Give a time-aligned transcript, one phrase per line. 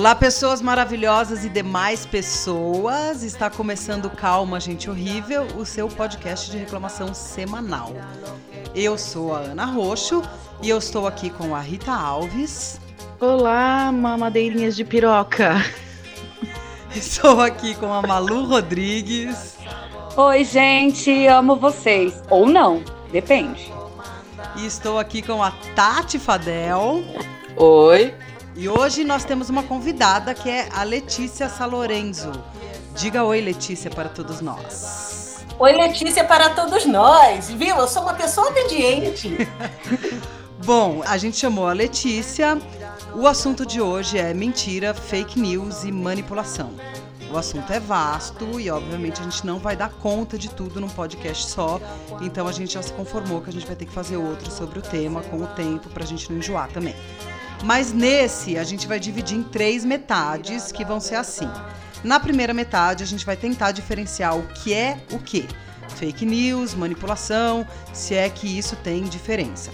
[0.00, 3.22] Olá, pessoas maravilhosas e demais pessoas.
[3.22, 7.92] Está começando Calma, Gente Horrível, o seu podcast de reclamação semanal.
[8.74, 10.22] Eu sou a Ana Roxo
[10.62, 12.80] e eu estou aqui com a Rita Alves.
[13.20, 15.56] Olá, mamadeirinhas de piroca.
[16.96, 19.58] Estou aqui com a Malu Rodrigues.
[20.16, 22.22] Oi, gente, amo vocês.
[22.30, 23.70] Ou não, depende.
[24.56, 27.04] E estou aqui com a Tati Fadel.
[27.54, 28.14] Oi.
[28.60, 32.30] E hoje nós temos uma convidada que é a Letícia Salorenzo.
[32.94, 35.46] Diga oi, Letícia, para todos nós.
[35.58, 37.48] Oi, Letícia, para todos nós.
[37.48, 37.74] Viu?
[37.74, 39.48] Eu sou uma pessoa obediente.
[40.62, 42.60] Bom, a gente chamou a Letícia.
[43.14, 46.74] O assunto de hoje é mentira, fake news e manipulação.
[47.32, 50.88] O assunto é vasto e, obviamente, a gente não vai dar conta de tudo num
[50.90, 51.80] podcast só.
[52.20, 54.80] Então, a gente já se conformou que a gente vai ter que fazer outro sobre
[54.80, 56.94] o tema com o tempo para a gente não enjoar também.
[57.62, 61.50] Mas nesse a gente vai dividir em três metades que vão ser assim.
[62.02, 65.46] Na primeira metade a gente vai tentar diferenciar o que é o que.
[65.96, 69.70] Fake news, manipulação, se é que isso tem diferença.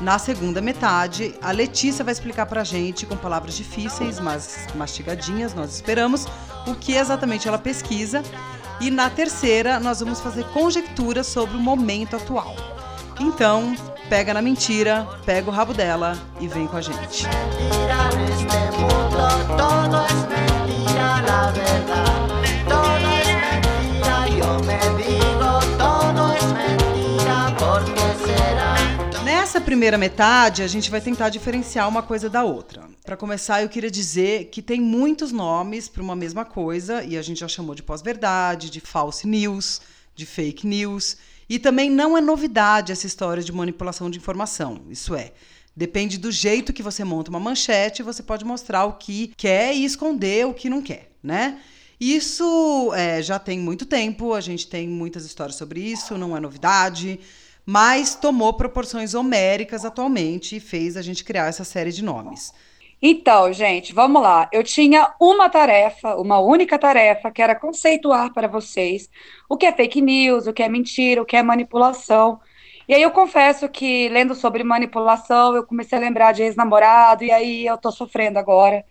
[0.00, 5.74] Na segunda metade, a Letícia vai explicar pra gente, com palavras difíceis, mas mastigadinhas, nós
[5.74, 6.26] esperamos,
[6.66, 8.22] o que exatamente ela pesquisa.
[8.80, 12.56] E na terceira, nós vamos fazer conjecturas sobre o momento atual.
[13.20, 13.76] Então,
[14.08, 17.26] pega na mentira, pega o rabo dela e vem com a gente.
[29.24, 32.82] Nessa primeira metade, a gente vai tentar diferenciar uma coisa da outra.
[33.04, 37.22] Para começar, eu queria dizer que tem muitos nomes para uma mesma coisa, e a
[37.22, 39.80] gente já chamou de pós-verdade, de false news,
[40.14, 41.16] de fake news.
[41.52, 44.80] E também não é novidade essa história de manipulação de informação.
[44.88, 45.32] Isso é,
[45.76, 49.84] depende do jeito que você monta uma manchete, você pode mostrar o que quer e
[49.84, 51.60] esconder o que não quer, né?
[52.00, 56.40] Isso é, já tem muito tempo, a gente tem muitas histórias sobre isso, não é
[56.40, 57.20] novidade,
[57.66, 62.50] mas tomou proporções homéricas atualmente e fez a gente criar essa série de nomes.
[63.04, 64.48] Então, gente, vamos lá.
[64.52, 69.10] Eu tinha uma tarefa, uma única tarefa, que era conceituar para vocês
[69.48, 72.40] o que é fake news, o que é mentira, o que é manipulação.
[72.88, 77.30] E aí eu confesso que, lendo sobre manipulação, eu comecei a lembrar de ex-namorado, e
[77.32, 78.84] aí eu tô sofrendo agora.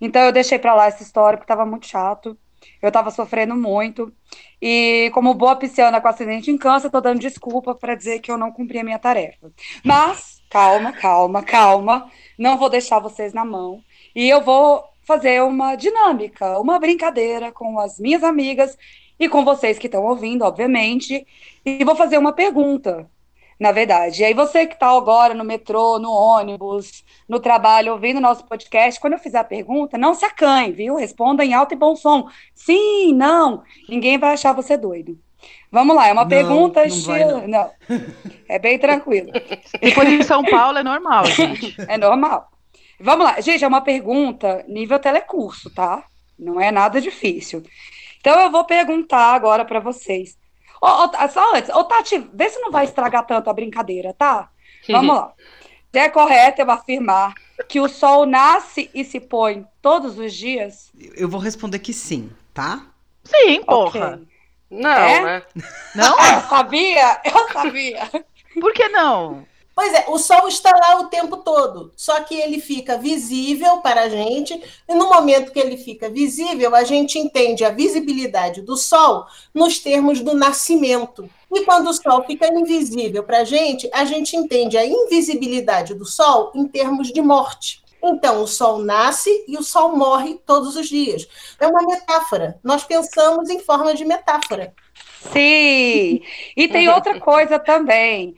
[0.00, 2.36] Então eu deixei para lá essa história, porque estava muito chato.
[2.80, 4.12] Eu estava sofrendo muito.
[4.60, 8.38] E como boa pisciana com acidente em câncer, tô dando desculpa para dizer que eu
[8.38, 9.52] não cumpri a minha tarefa.
[9.84, 12.10] Mas calma, calma, calma.
[12.38, 13.82] Não vou deixar vocês na mão.
[14.14, 18.76] E eu vou fazer uma dinâmica, uma brincadeira com as minhas amigas
[19.18, 21.26] e com vocês que estão ouvindo, obviamente.
[21.64, 23.08] E vou fazer uma pergunta,
[23.58, 24.20] na verdade.
[24.22, 29.00] E aí, você que está agora no metrô, no ônibus, no trabalho, ouvindo nosso podcast,
[29.00, 30.96] quando eu fizer a pergunta, não se acanhe, viu?
[30.96, 32.28] Responda em alto e bom som.
[32.54, 33.62] Sim, não.
[33.88, 35.18] Ninguém vai achar você doido.
[35.72, 37.16] Vamos lá, é uma Não, pergunta não estilo.
[37.40, 37.48] vai, não.
[37.48, 37.70] não.
[38.46, 39.32] É bem tranquilo.
[39.94, 41.74] For em São Paulo, é normal, gente.
[41.88, 42.50] É normal.
[43.00, 46.04] Vamos lá, gente, é uma pergunta nível telecurso, tá?
[46.38, 47.62] Não é nada difícil.
[48.20, 50.36] Então eu vou perguntar agora para vocês.
[50.80, 54.50] Ô, ô, só antes, ô Tati, vê se não vai estragar tanto a brincadeira, tá?
[54.88, 55.32] Vamos lá.
[55.94, 57.34] É correto eu afirmar
[57.68, 60.90] que o sol nasce e se põe todos os dias?
[61.14, 62.86] Eu vou responder que sim, tá?
[63.22, 64.14] Sim, porra.
[64.14, 64.26] Ok.
[64.72, 65.22] Não, É?
[65.22, 65.42] né?
[65.94, 66.16] Não?
[66.18, 68.10] Ah, eu sabia, eu sabia.
[68.58, 69.46] Por que não?
[69.74, 74.02] Pois é, o Sol está lá o tempo todo, só que ele fica visível para
[74.02, 78.76] a gente, e no momento que ele fica visível, a gente entende a visibilidade do
[78.76, 81.28] Sol nos termos do nascimento.
[81.50, 86.04] E quando o Sol fica invisível para a gente, a gente entende a invisibilidade do
[86.04, 87.81] Sol em termos de morte.
[88.02, 91.28] Então, o Sol nasce e o Sol morre todos os dias.
[91.60, 92.58] É uma metáfora.
[92.64, 94.74] Nós pensamos em forma de metáfora.
[95.30, 96.20] Sim.
[96.56, 98.34] E tem outra coisa também.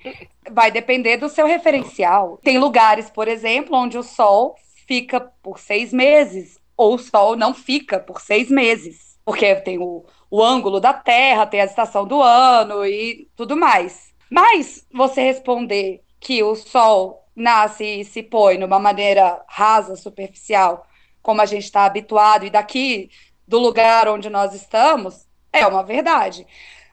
[0.51, 2.39] Vai depender do seu referencial.
[2.43, 4.55] Tem lugares, por exemplo, onde o sol
[4.87, 9.19] fica por seis meses, ou o sol não fica por seis meses.
[9.25, 14.13] Porque tem o, o ângulo da Terra, tem a estação do ano e tudo mais.
[14.31, 20.87] Mas você responder que o sol nasce e se põe numa maneira rasa, superficial,
[21.23, 23.11] como a gente está habituado, e daqui
[23.47, 26.47] do lugar onde nós estamos, é uma verdade.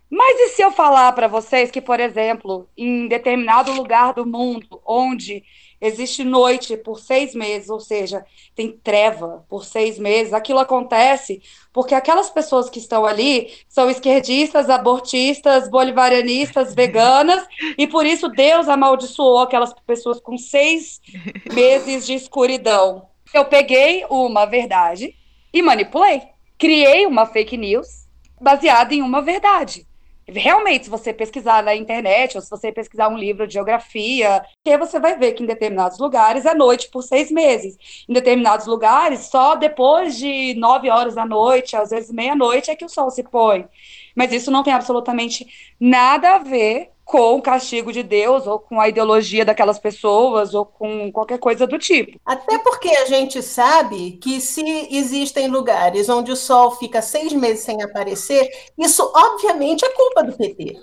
[0.10, 4.82] Mas e se eu falar para vocês que, por exemplo, em determinado lugar do mundo
[4.86, 5.44] onde
[5.82, 8.24] existe noite por seis meses, ou seja,
[8.56, 11.42] tem treva por seis meses, aquilo acontece
[11.74, 17.46] porque aquelas pessoas que estão ali são esquerdistas, abortistas, bolivarianistas, veganas,
[17.78, 21.02] e por isso Deus amaldiçoou aquelas pessoas com seis
[21.52, 23.10] meses de escuridão.
[23.34, 25.16] Eu peguei uma verdade
[25.54, 26.22] e manipulei.
[26.58, 28.08] Criei uma fake news
[28.40, 29.88] baseada em uma verdade.
[30.34, 34.78] Realmente, se você pesquisar na internet, ou se você pesquisar um livro de geografia, que
[34.78, 37.78] você vai ver que em determinados lugares é noite por seis meses.
[38.08, 42.86] Em determinados lugares, só depois de nove horas da noite, às vezes meia-noite, é que
[42.86, 43.68] o sol se põe.
[44.16, 45.46] Mas isso não tem absolutamente
[45.80, 50.66] nada a ver com o castigo de Deus, ou com a ideologia daquelas pessoas, ou
[50.66, 52.18] com qualquer coisa do tipo.
[52.26, 57.66] Até porque a gente sabe que se existem lugares onde o sol fica seis meses
[57.66, 58.50] sem aparecer,
[58.80, 60.78] isso obviamente é culpa do PT.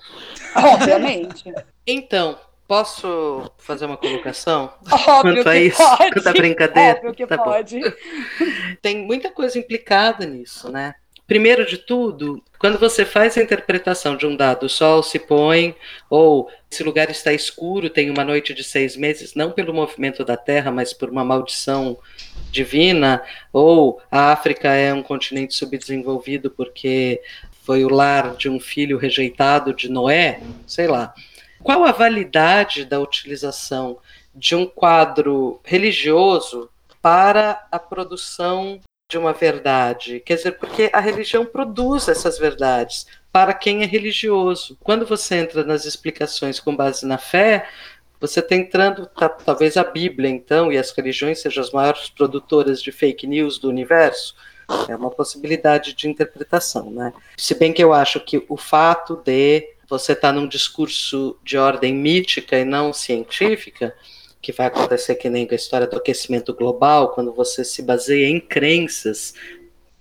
[0.55, 1.45] Obviamente.
[1.91, 2.37] Então,
[2.67, 4.71] posso fazer uma colocação?
[4.93, 5.79] Óbvio quanto a que isso?
[5.79, 6.13] pode.
[6.13, 6.97] Quanto à brincadeira?
[6.99, 7.45] Óbvio que Tá bom.
[7.45, 7.81] pode.
[8.83, 10.93] Tem muita coisa implicada nisso, né?
[11.29, 15.77] Primeiro de tudo, quando você faz a interpretação de um dado, o sol se põe,
[16.09, 20.39] ou esse lugar está escuro, tem uma noite de seis meses, não pelo movimento da
[20.39, 21.99] Terra, mas por uma maldição
[22.51, 23.23] divina,
[23.53, 27.21] ou a África é um continente subdesenvolvido porque
[27.63, 31.13] foi o lar de um filho rejeitado de Noé, sei lá.
[31.63, 33.99] Qual a validade da utilização
[34.35, 36.71] de um quadro religioso
[37.03, 40.21] para a produção de uma verdade.
[40.21, 44.77] Quer dizer, porque a religião produz essas verdades para quem é religioso.
[44.83, 47.67] Quando você entra nas explicações com base na fé,
[48.21, 52.83] você está entrando, tá, talvez a Bíblia, então, e as religiões sejam as maiores produtoras
[52.83, 54.37] de fake news do universo.
[54.87, 57.15] É uma possibilidade de interpretação, né?
[57.39, 61.95] Se bem que eu acho que o fato de você estar num discurso de ordem
[61.95, 63.97] mítica e não científica,
[64.41, 68.29] que vai acontecer que nem com a história do aquecimento global, quando você se baseia
[68.29, 69.35] em crenças,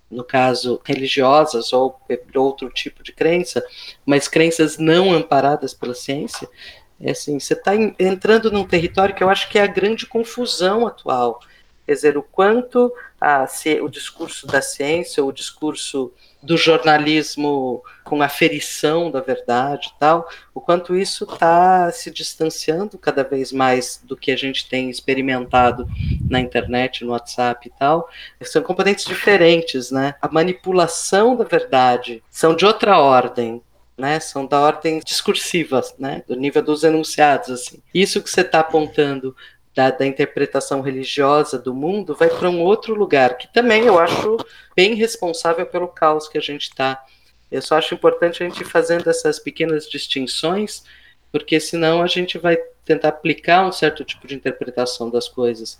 [0.09, 1.99] no caso religiosas ou
[2.35, 3.65] outro tipo de crença,
[4.05, 6.47] mas crenças não amparadas pela ciência,
[6.99, 10.87] é assim, você está entrando num território que eu acho que é a grande confusão
[10.87, 11.39] atual.
[11.87, 16.11] Quer dizer, o quanto a, se, o discurso da ciência, o discurso
[16.43, 23.23] do jornalismo com aferição da verdade e tal, o quanto isso está se distanciando cada
[23.23, 25.87] vez mais do que a gente tem experimentado
[26.29, 28.09] na internet, no WhatsApp e tal.
[28.41, 30.15] São componentes diferentes, né?
[30.21, 33.61] A manipulação da verdade são de outra ordem,
[33.97, 37.81] né, são da ordem discursiva, né, do nível dos enunciados, assim.
[37.91, 39.35] Isso que você está apontando
[39.77, 44.37] da, da, interpretação religiosa do mundo vai para um outro lugar, que também eu acho
[44.75, 47.05] bem responsável pelo caos que a gente está.
[47.51, 50.83] Eu só acho importante a gente ir fazendo essas pequenas distinções,
[51.31, 55.77] porque senão a gente vai tentar aplicar um certo tipo de interpretação das coisas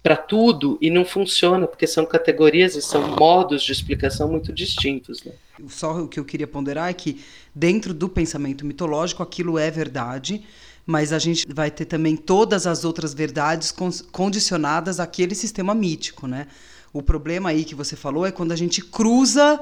[0.00, 5.24] para tudo e não funciona, porque são categorias e são modos de explicação muito distintos.
[5.24, 5.32] Né?
[5.68, 7.20] Só o que eu queria ponderar é que,
[7.52, 10.46] dentro do pensamento mitológico, aquilo é verdade,
[10.86, 13.74] mas a gente vai ter também todas as outras verdades
[14.10, 16.46] condicionadas àquele sistema mítico, né?
[16.92, 19.60] O problema aí que você falou é quando a gente cruza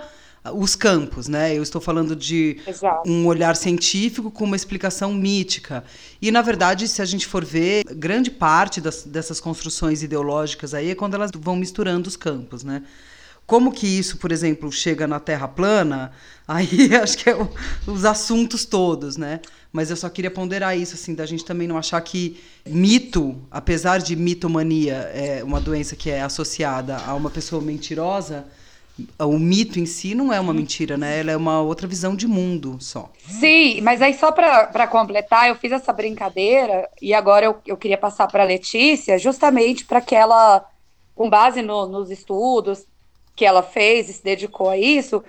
[0.54, 1.56] os campos, né?
[1.56, 3.08] Eu estou falando de Exato.
[3.08, 5.84] um olhar científico com uma explicação mítica.
[6.22, 10.90] E, na verdade, se a gente for ver, grande parte das, dessas construções ideológicas aí
[10.90, 12.82] é quando elas vão misturando os campos, né?
[13.46, 16.12] Como que isso, por exemplo, chega na Terra plana?
[16.46, 17.50] Aí acho que é o,
[17.86, 19.40] os assuntos todos, né?
[19.72, 23.98] Mas eu só queria ponderar isso, assim, da gente também não achar que mito, apesar
[23.98, 28.46] de mitomania é uma doença que é associada a uma pessoa mentirosa,
[29.18, 31.20] o mito em si não é uma mentira, né?
[31.20, 33.10] Ela é uma outra visão de mundo só.
[33.28, 37.98] Sim, mas aí só para completar, eu fiz essa brincadeira e agora eu, eu queria
[37.98, 40.64] passar para Letícia, justamente para que ela,
[41.14, 42.86] com base no, nos estudos
[43.36, 45.22] que ela fez e se dedicou a isso,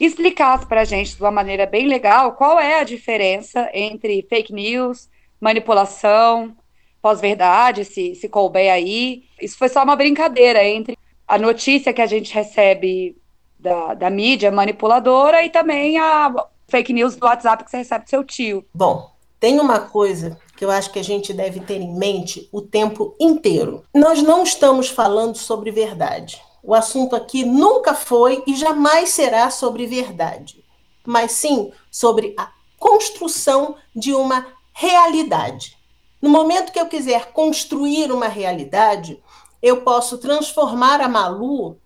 [0.00, 4.52] explicasse para a gente de uma maneira bem legal qual é a diferença entre fake
[4.52, 5.08] news,
[5.40, 6.56] manipulação,
[7.00, 9.24] pós-verdade, se, se couber aí.
[9.40, 10.98] Isso foi só uma brincadeira entre
[11.28, 13.16] a notícia que a gente recebe
[13.58, 16.34] da, da mídia manipuladora e também a
[16.68, 18.64] fake news do WhatsApp que você recebe do seu tio.
[18.74, 22.62] Bom, tem uma coisa que eu acho que a gente deve ter em mente o
[22.62, 23.84] tempo inteiro.
[23.94, 26.40] Nós não estamos falando sobre verdade.
[26.66, 30.64] O assunto aqui nunca foi e jamais será sobre verdade,
[31.04, 35.76] mas sim sobre a construção de uma realidade.
[36.22, 39.22] No momento que eu quiser construir uma realidade,
[39.62, 41.78] eu posso transformar a Malu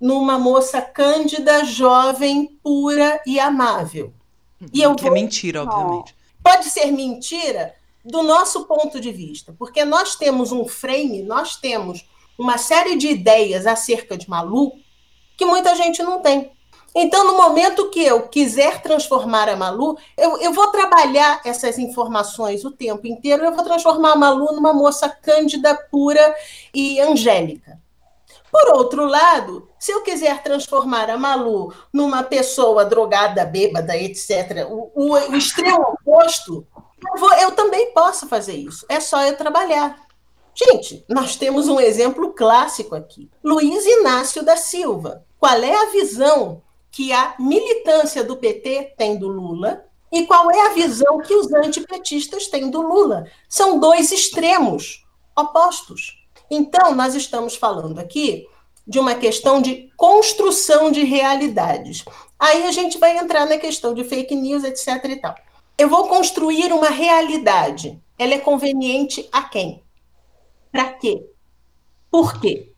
[0.00, 4.14] numa moça cândida, jovem, pura e amável.
[4.72, 5.10] E eu que vou...
[5.10, 6.14] é mentira, obviamente.
[6.42, 12.08] Pode ser mentira do nosso ponto de vista, porque nós temos um frame, nós temos
[12.40, 14.72] uma série de ideias acerca de Malu
[15.36, 16.50] que muita gente não tem.
[16.94, 22.64] Então, no momento que eu quiser transformar a Malu, eu, eu vou trabalhar essas informações
[22.64, 26.34] o tempo inteiro, eu vou transformar a Malu numa moça cândida, pura
[26.74, 27.78] e angélica.
[28.50, 34.90] Por outro lado, se eu quiser transformar a Malu numa pessoa drogada, bêbada, etc., o,
[34.94, 36.66] o, o extremo oposto,
[37.06, 38.84] eu, vou, eu também posso fazer isso.
[38.88, 40.09] É só eu trabalhar.
[40.62, 43.30] Gente, nós temos um exemplo clássico aqui.
[43.42, 45.24] Luiz Inácio da Silva.
[45.38, 50.66] Qual é a visão que a militância do PT tem do Lula e qual é
[50.66, 53.24] a visão que os antipetistas têm do Lula?
[53.48, 56.22] São dois extremos opostos.
[56.50, 58.46] Então, nós estamos falando aqui
[58.86, 62.04] de uma questão de construção de realidades.
[62.38, 65.04] Aí a gente vai entrar na questão de fake news, etc.
[65.04, 65.34] e tal.
[65.78, 67.98] Eu vou construir uma realidade.
[68.18, 69.82] Ela é conveniente a quem?
[70.70, 71.26] Para quê?
[72.10, 72.72] Por quê?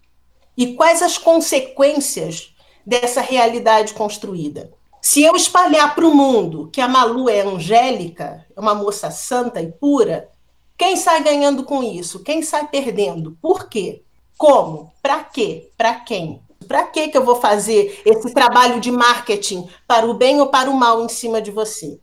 [0.56, 2.54] E quais as consequências
[2.86, 4.72] dessa realidade construída?
[5.00, 9.60] Se eu espalhar para o mundo que a Malu é angélica, é uma moça santa
[9.60, 10.30] e pura,
[10.78, 12.22] quem sai ganhando com isso?
[12.22, 13.36] Quem sai perdendo?
[13.42, 14.02] Por quê?
[14.38, 14.92] Como?
[15.02, 15.70] Para quê?
[15.76, 16.40] Para quem?
[16.68, 20.74] Para que eu vou fazer esse trabalho de marketing para o bem ou para o
[20.74, 22.00] mal em cima de você?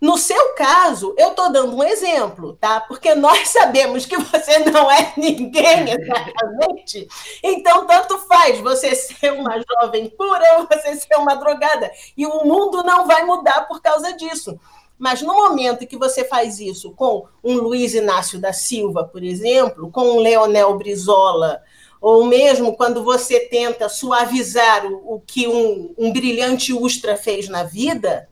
[0.00, 2.80] No seu caso, eu estou dando um exemplo, tá?
[2.80, 7.08] Porque nós sabemos que você não é ninguém exatamente.
[7.42, 11.90] Então, tanto faz você ser uma jovem pura ou você ser uma drogada.
[12.16, 14.58] E o mundo não vai mudar por causa disso.
[14.96, 19.90] Mas no momento que você faz isso com um Luiz Inácio da Silva, por exemplo,
[19.90, 21.62] com um Leonel Brizola,
[22.00, 27.62] ou mesmo quando você tenta suavizar o, o que um, um brilhante Ustra fez na
[27.62, 28.28] vida,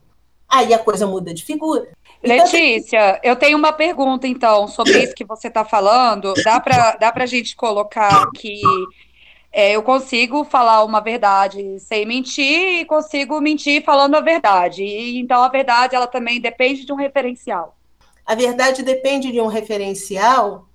[0.49, 1.89] aí a coisa muda de figura.
[2.23, 6.33] Então, Letícia, eu tenho uma pergunta, então, sobre isso que você está falando.
[6.43, 8.61] Dá para dá a gente colocar que
[9.53, 14.83] é, eu consigo falar uma verdade sem mentir e consigo mentir falando a verdade.
[14.83, 17.75] E, então a verdade ela também depende de um referencial.
[18.27, 20.69] A verdade depende de um referencial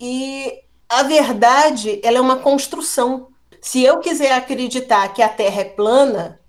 [0.00, 3.28] e a verdade ela é uma construção.
[3.60, 6.40] Se eu quiser acreditar que a Terra é plana,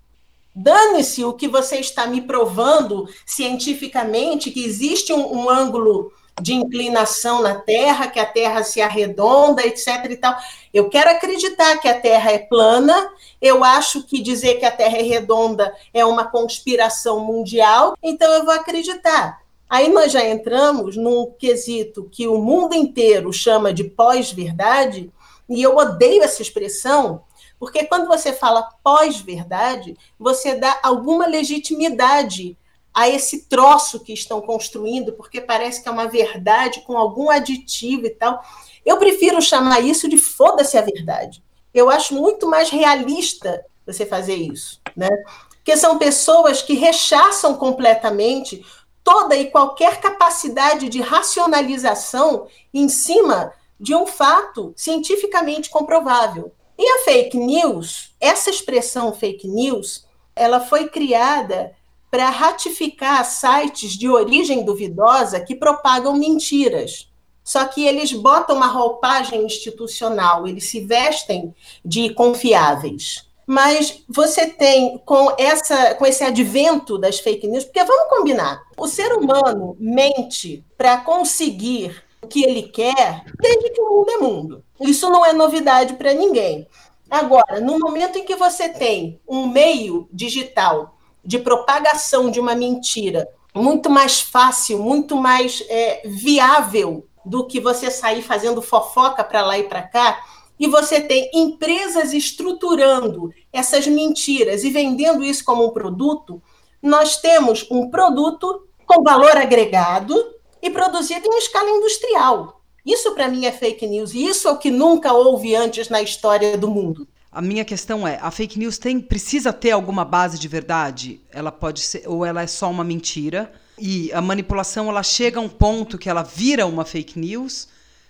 [0.56, 6.10] dane-se o que você está me provando cientificamente que existe um, um ângulo
[6.40, 9.86] de inclinação na Terra, que a Terra se arredonda, etc.
[10.10, 10.36] e tal.
[10.72, 13.10] Eu quero acreditar que a Terra é plana.
[13.40, 17.94] Eu acho que dizer que a Terra é redonda é uma conspiração mundial.
[18.02, 19.40] Então eu vou acreditar.
[19.68, 25.10] Aí nós já entramos num quesito que o mundo inteiro chama de pós-verdade,
[25.48, 27.22] e eu odeio essa expressão,
[27.58, 32.56] porque quando você fala pós-verdade, você dá alguma legitimidade
[32.92, 38.06] a esse troço que estão construindo, porque parece que é uma verdade com algum aditivo
[38.06, 38.42] e tal.
[38.84, 41.42] Eu prefiro chamar isso de foda-se a verdade.
[41.74, 45.10] Eu acho muito mais realista você fazer isso, né?
[45.50, 48.64] Porque são pessoas que rechaçam completamente
[49.04, 56.52] toda e qualquer capacidade de racionalização em cima de um fato cientificamente comprovável.
[56.78, 61.74] E a fake news, essa expressão fake news, ela foi criada
[62.10, 67.10] para ratificar sites de origem duvidosa que propagam mentiras.
[67.42, 71.54] Só que eles botam uma roupagem institucional, eles se vestem
[71.84, 73.24] de confiáveis.
[73.46, 78.88] Mas você tem com essa com esse advento das fake news, porque vamos combinar, o
[78.88, 84.64] ser humano mente para conseguir o que ele quer desde que o mundo é mundo.
[84.80, 86.66] Isso não é novidade para ninguém.
[87.08, 93.28] Agora, no momento em que você tem um meio digital de propagação de uma mentira
[93.54, 99.56] muito mais fácil, muito mais é, viável do que você sair fazendo fofoca para lá
[99.56, 100.24] e para cá.
[100.58, 106.42] E você tem empresas estruturando essas mentiras e vendendo isso como um produto.
[106.82, 110.35] Nós temos um produto com valor agregado
[110.66, 112.60] e produzido em escala industrial.
[112.84, 114.14] Isso, para mim, é fake news.
[114.14, 117.08] E isso é o que nunca houve antes na história do mundo.
[117.30, 121.20] A minha questão é, a fake news tem precisa ter alguma base de verdade?
[121.30, 123.52] Ela pode ser ou ela é só uma mentira?
[123.78, 127.68] E a manipulação ela chega a um ponto que ela vira uma fake news?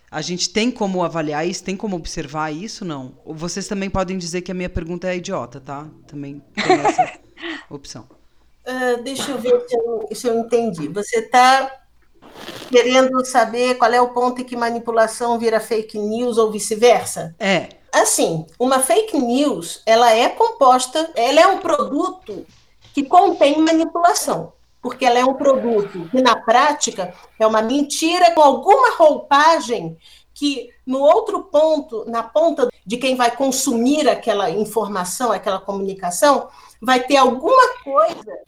[0.09, 3.19] A gente tem como avaliar isso, tem como observar isso, não?
[3.27, 5.89] Vocês também podem dizer que a minha pergunta é idiota, tá?
[6.07, 7.19] Também tem essa
[7.69, 8.07] opção.
[8.65, 10.87] Uh, deixa eu ver se eu, se eu entendi.
[10.89, 11.86] Você está
[12.69, 17.35] querendo saber qual é o ponto em que manipulação vira fake news ou vice-versa?
[17.39, 17.69] É
[18.01, 22.47] assim, uma fake news, ela é composta, ela é um produto
[22.93, 28.41] que contém manipulação, porque ela é um produto que na prática é uma mentira com
[28.41, 29.97] alguma roupagem
[30.35, 36.49] que no outro ponto, na ponta de quem vai consumir aquela informação, aquela comunicação,
[36.81, 38.39] vai ter alguma coisa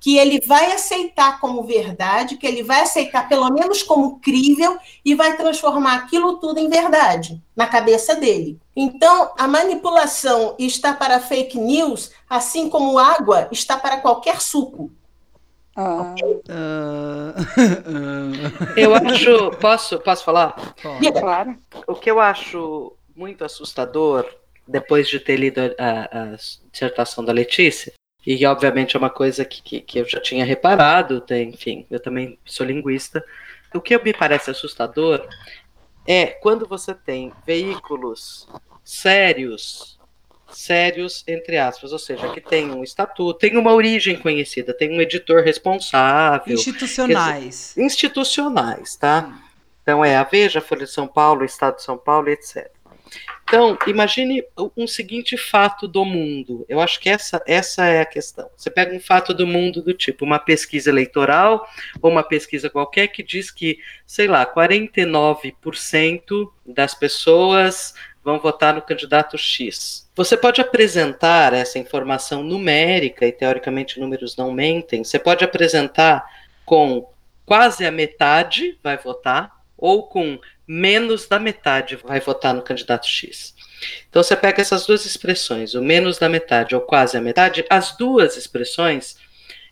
[0.00, 5.14] que ele vai aceitar como verdade, que ele vai aceitar pelo menos como crível e
[5.14, 8.58] vai transformar aquilo tudo em verdade na cabeça dele.
[8.76, 14.90] Então, a manipulação está para fake news, assim como água está para qualquer suco.
[15.76, 16.14] Ah,
[16.48, 17.34] Ah,
[18.76, 19.50] Eu acho.
[19.60, 20.74] Posso, posso falar?
[21.20, 21.56] claro.
[21.86, 24.26] O que eu acho muito assustador,
[24.66, 26.36] depois de ter lido a, a
[26.70, 27.92] dissertação da Letícia,
[28.30, 31.98] e obviamente é uma coisa que, que, que eu já tinha reparado, tem, enfim, eu
[31.98, 33.24] também sou linguista.
[33.74, 35.26] O que me parece assustador
[36.06, 38.46] é quando você tem veículos
[38.84, 39.98] sérios,
[40.50, 45.00] sérios entre aspas, ou seja, que tem um estatuto, tem uma origem conhecida, tem um
[45.00, 47.74] editor responsável, institucionais.
[47.78, 49.40] institucionais, tá?
[49.82, 52.70] Então é a Veja, Folha de São Paulo, o Estado de São Paulo, etc.
[53.44, 54.44] Então, imagine
[54.76, 56.66] um seguinte fato do mundo.
[56.68, 58.50] Eu acho que essa, essa é a questão.
[58.54, 61.66] Você pega um fato do mundo do tipo uma pesquisa eleitoral
[62.02, 68.82] ou uma pesquisa qualquer que diz que, sei lá, 49% das pessoas vão votar no
[68.82, 70.06] candidato X.
[70.14, 76.26] Você pode apresentar essa informação numérica, e teoricamente números não mentem, você pode apresentar
[76.66, 77.08] com
[77.46, 80.38] quase a metade vai votar, ou com
[80.68, 83.54] menos da metade vai votar no candidato X.
[84.10, 87.96] Então você pega essas duas expressões, o menos da metade ou quase a metade, as
[87.96, 89.16] duas expressões,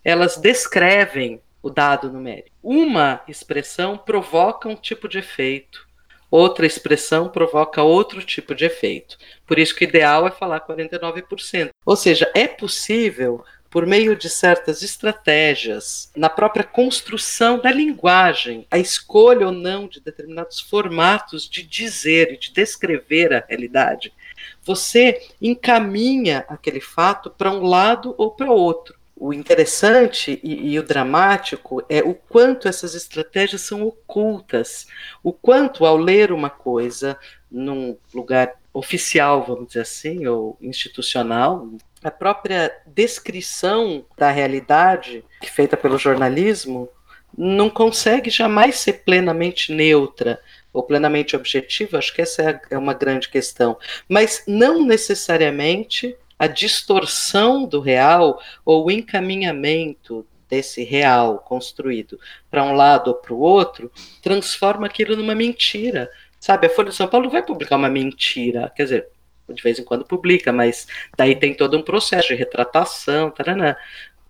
[0.02, 2.50] elas descrevem o dado numérico.
[2.62, 5.86] Uma expressão provoca um tipo de efeito,
[6.30, 9.18] outra expressão provoca outro tipo de efeito.
[9.46, 11.70] Por isso que o ideal é falar 49%.
[11.84, 13.44] Ou seja, é possível
[13.76, 20.00] por meio de certas estratégias, na própria construção da linguagem, a escolha ou não de
[20.00, 24.14] determinados formatos de dizer e de descrever a realidade,
[24.62, 28.96] você encaminha aquele fato para um lado ou para outro.
[29.14, 34.86] O interessante e, e, o dramático é o quanto essas estratégias são ocultas,
[35.22, 37.18] o quanto, ao ler uma coisa
[37.50, 41.68] num lugar oficial, vamos dizer assim, ou institucional,
[42.06, 46.88] a própria descrição da realidade feita pelo jornalismo
[47.36, 50.40] não consegue jamais ser plenamente neutra
[50.72, 51.98] ou plenamente objetiva.
[51.98, 53.76] Acho que essa é uma grande questão.
[54.08, 62.72] Mas não necessariamente a distorção do real ou o encaminhamento desse real construído para um
[62.72, 63.90] lado ou para o outro
[64.22, 66.08] transforma aquilo numa mentira.
[66.38, 68.72] Sabe, a Folha de São Paulo vai publicar uma mentira.
[68.76, 69.08] Quer dizer,
[69.48, 73.76] de vez em quando publica, mas daí tem todo um processo de retratação, taranã.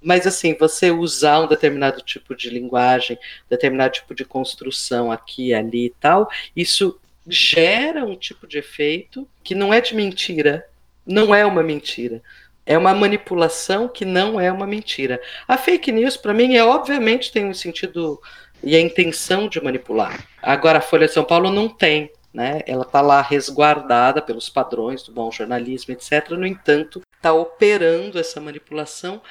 [0.00, 5.86] Mas assim, você usar um determinado tipo de linguagem, determinado tipo de construção aqui, ali
[5.86, 10.64] e tal, isso gera um tipo de efeito que não é de mentira,
[11.04, 12.22] não é uma mentira.
[12.64, 15.20] É uma manipulação que não é uma mentira.
[15.46, 18.20] A fake news, para mim, é obviamente tem um sentido
[18.62, 20.26] e a intenção de manipular.
[20.42, 22.60] Agora, a Folha de São Paulo não tem né?
[22.66, 26.32] Ela está lá resguardada pelos padrões do bom jornalismo, etc.
[26.32, 29.22] No entanto, está operando essa manipulação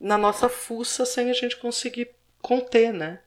[0.00, 3.18] na nossa fuça sem a gente conseguir conter, né?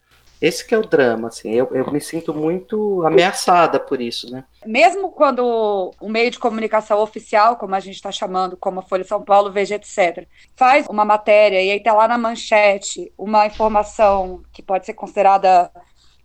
[0.42, 4.46] Esse que é o drama, assim, eu, eu me sinto muito ameaçada por isso, né?
[4.66, 9.04] Mesmo quando o meio de comunicação oficial, como a gente está chamando, como a Folha
[9.04, 13.46] de São Paulo, Veja, etc., faz uma matéria e aí está lá na manchete uma
[13.46, 15.72] informação que pode ser considerada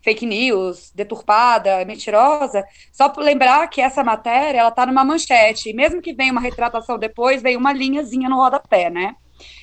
[0.02, 5.74] fake news, deturpada, mentirosa, só para lembrar que essa matéria, ela está numa manchete, e
[5.74, 9.14] mesmo que venha uma retratação depois, vem uma linhazinha no rodapé, né?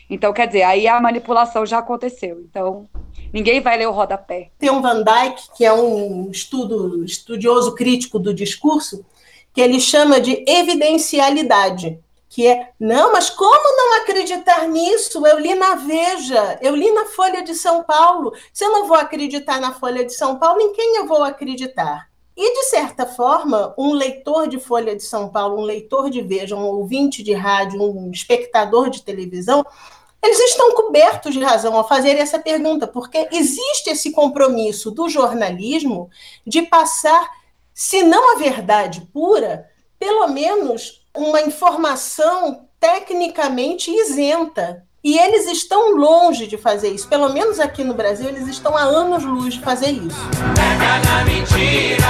[0.09, 2.39] Então, quer dizer, aí a manipulação já aconteceu.
[2.49, 2.87] Então,
[3.33, 4.51] ninguém vai ler o rodapé.
[4.57, 9.05] Tem um Van Dyke, que é um estudo, estudioso crítico do discurso,
[9.53, 15.25] que ele chama de evidencialidade que é, não, mas como não acreditar nisso?
[15.25, 18.33] Eu li na Veja, eu li na Folha de São Paulo.
[18.51, 22.09] Se eu não vou acreditar na Folha de São Paulo, em quem eu vou acreditar?
[22.35, 26.55] E, de certa forma, um leitor de Folha de São Paulo, um leitor de Veja,
[26.55, 29.65] um ouvinte de rádio, um espectador de televisão,
[30.21, 36.09] eles estão cobertos de razão ao fazer essa pergunta, porque existe esse compromisso do jornalismo
[36.45, 37.27] de passar,
[37.73, 44.83] se não a verdade pura, pelo menos uma informação tecnicamente isenta.
[45.03, 47.07] E eles estão longe de fazer isso.
[47.07, 50.29] Pelo menos aqui no Brasil, eles estão há anos luz de fazer isso.
[50.55, 52.03] Pega na mentira.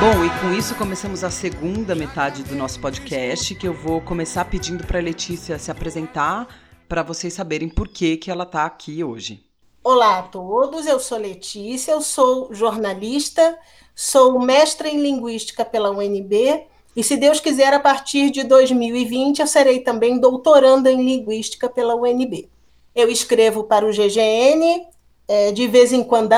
[0.00, 4.44] Bom, e com isso começamos a segunda metade do nosso podcast, que eu vou começar
[4.44, 6.48] pedindo para Letícia se apresentar
[6.92, 9.42] para vocês saberem por que, que ela está aqui hoje.
[9.82, 13.58] Olá a todos, eu sou Letícia, eu sou jornalista,
[13.96, 19.46] sou mestra em linguística pela UNB, E se Deus quiser, a partir de 2020, eu
[19.46, 22.50] serei também doutoranda em linguística pela UNB.
[22.94, 24.86] Eu escrevo para o GGN,
[25.26, 26.34] é, de vez em quando,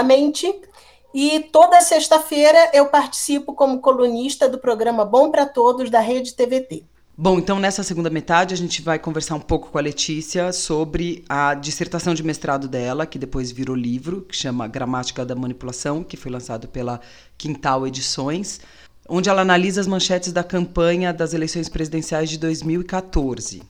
[1.12, 6.84] e toda sexta-feira eu participo como colunista do programa Bom para Todos da Rede TVT.
[7.16, 11.24] Bom, então nessa segunda metade a gente vai conversar um pouco com a Letícia sobre
[11.28, 16.16] a dissertação de mestrado dela, que depois virou livro, que chama Gramática da Manipulação, que
[16.16, 17.00] foi lançado pela
[17.38, 18.60] Quintal Edições,
[19.08, 23.62] onde ela analisa as manchetes da campanha das eleições presidenciais de 2014.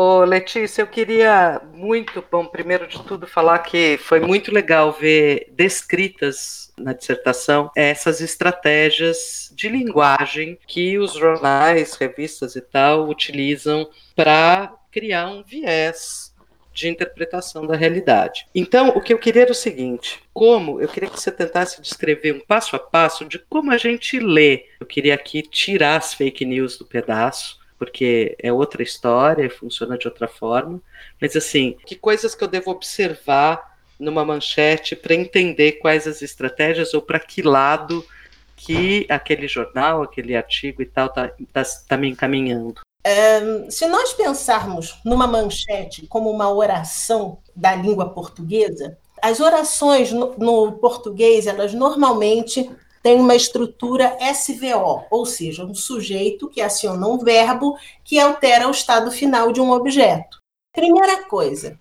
[0.00, 5.48] Ô, Letícia, eu queria muito, bom, primeiro de tudo, falar que foi muito legal ver
[5.50, 14.72] descritas na dissertação essas estratégias de linguagem que os jornais, revistas e tal utilizam para
[14.92, 16.32] criar um viés
[16.72, 18.46] de interpretação da realidade.
[18.54, 22.34] Então, o que eu queria era o seguinte: como eu queria que você tentasse descrever
[22.34, 24.66] um passo a passo de como a gente lê.
[24.78, 30.08] Eu queria aqui tirar as fake news do pedaço porque é outra história, funciona de
[30.08, 30.80] outra forma.
[31.20, 36.94] Mas assim, que coisas que eu devo observar numa manchete para entender quais as estratégias
[36.94, 38.04] ou para que lado
[38.56, 42.80] que aquele jornal, aquele artigo e tal está tá, tá me encaminhando.
[43.70, 50.72] Se nós pensarmos numa manchete como uma oração da língua portuguesa, as orações no, no
[50.72, 52.70] português, elas normalmente
[53.08, 58.70] tem uma estrutura SVO, ou seja, um sujeito que aciona um verbo que altera o
[58.70, 60.36] estado final de um objeto.
[60.74, 61.80] Primeira coisa,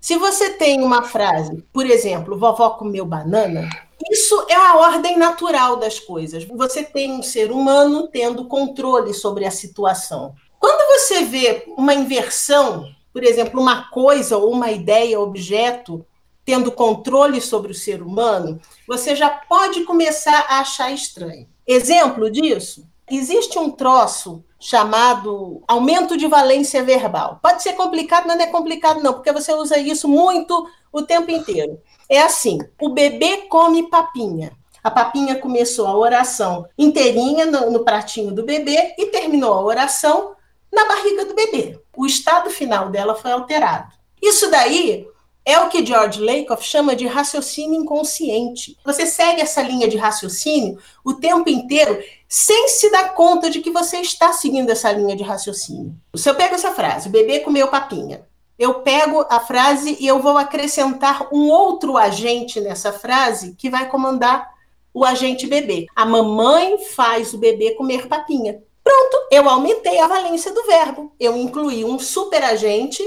[0.00, 3.68] se você tem uma frase, por exemplo, vovó comeu banana,
[4.10, 6.44] isso é a ordem natural das coisas.
[6.44, 10.34] Você tem um ser humano tendo controle sobre a situação.
[10.58, 16.06] Quando você vê uma inversão, por exemplo, uma coisa ou uma ideia, objeto,
[16.44, 21.48] tendo controle sobre o ser humano, você já pode começar a achar estranho.
[21.66, 22.86] Exemplo disso?
[23.10, 27.38] Existe um troço chamado aumento de valência verbal.
[27.42, 31.30] Pode ser complicado, mas não é complicado, não, porque você usa isso muito o tempo
[31.30, 31.80] inteiro.
[32.08, 34.52] É assim: o bebê come papinha.
[34.82, 40.34] A papinha começou a oração inteirinha no, no pratinho do bebê e terminou a oração
[40.70, 41.80] na barriga do bebê.
[41.96, 43.92] O estado final dela foi alterado.
[44.20, 45.06] Isso daí
[45.44, 48.78] é o que George Lakoff chama de raciocínio inconsciente.
[48.84, 53.70] Você segue essa linha de raciocínio o tempo inteiro sem se dar conta de que
[53.70, 55.94] você está seguindo essa linha de raciocínio.
[56.16, 58.26] Se eu pego essa frase, o bebê comeu papinha,
[58.58, 63.88] eu pego a frase e eu vou acrescentar um outro agente nessa frase que vai
[63.88, 64.48] comandar
[64.92, 65.86] o agente bebê.
[65.94, 68.62] A mamãe faz o bebê comer papinha.
[68.82, 71.12] Pronto, eu aumentei a valência do verbo.
[71.18, 73.02] Eu incluí um superagente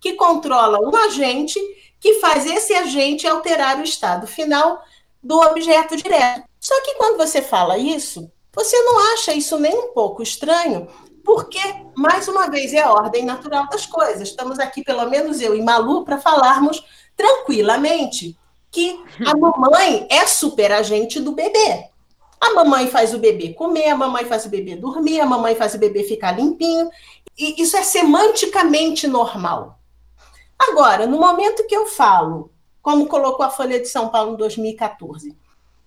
[0.00, 1.60] que controla um agente
[2.00, 4.82] que faz esse agente alterar o estado final
[5.22, 6.44] do objeto direto.
[6.58, 10.88] Só que quando você fala isso, você não acha isso nem um pouco estranho,
[11.24, 11.60] porque,
[11.96, 14.28] mais uma vez, é a ordem natural das coisas.
[14.28, 16.82] Estamos aqui, pelo menos eu e Malu, para falarmos
[17.16, 18.36] tranquilamente
[18.70, 21.90] que a mamãe é superagente do bebê.
[22.40, 25.74] A mamãe faz o bebê comer, a mamãe faz o bebê dormir, a mamãe faz
[25.74, 26.90] o bebê ficar limpinho.
[27.36, 29.79] E isso é semanticamente normal.
[30.60, 35.34] Agora, no momento que eu falo, como colocou a Folha de São Paulo em 2014,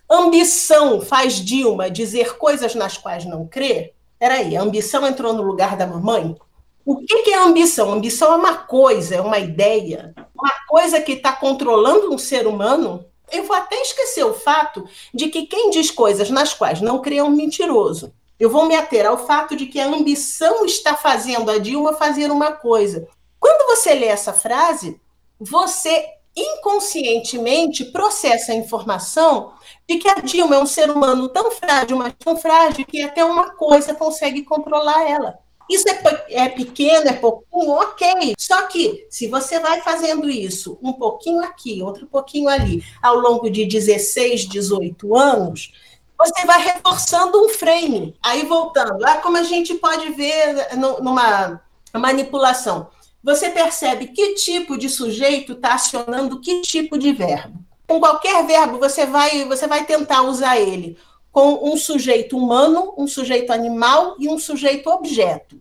[0.10, 3.94] ambição faz Dilma dizer coisas nas quais não crê?
[4.18, 6.36] Peraí, a ambição entrou no lugar da mamãe?
[6.84, 7.92] O que, é ambição?
[7.92, 13.06] Ambição é uma coisa, é uma ideia, uma coisa que está controlando um ser humano.
[13.32, 17.18] Eu vou até esquecer o fato de que quem diz coisas nas quais não crê
[17.18, 18.12] é um mentiroso.
[18.40, 22.32] Eu vou me ater ao fato de que a ambição está fazendo a Dilma fazer
[22.32, 23.08] uma coisa.
[23.44, 25.02] Quando você lê essa frase,
[25.38, 29.52] você inconscientemente processa a informação
[29.86, 33.22] de que a Dilma é um ser humano tão frágil, mas tão frágil que até
[33.26, 35.38] uma coisa consegue controlar ela.
[35.70, 38.34] Isso é, é, pequeno, é pouquinho, ok.
[38.40, 43.50] Só que se você vai fazendo isso um pouquinho aqui, outro pouquinho ali, ao longo
[43.50, 45.74] de 16, 18 anos,
[46.18, 48.16] você vai reforçando um frame.
[48.24, 51.62] Aí voltando, ah, como a gente pode ver numa
[51.94, 52.88] manipulação
[53.24, 57.64] você percebe que tipo de sujeito está acionando que tipo de verbo.
[57.88, 60.98] Com qualquer verbo, você vai, você vai tentar usar ele
[61.32, 65.60] com um sujeito humano, um sujeito animal e um sujeito objeto.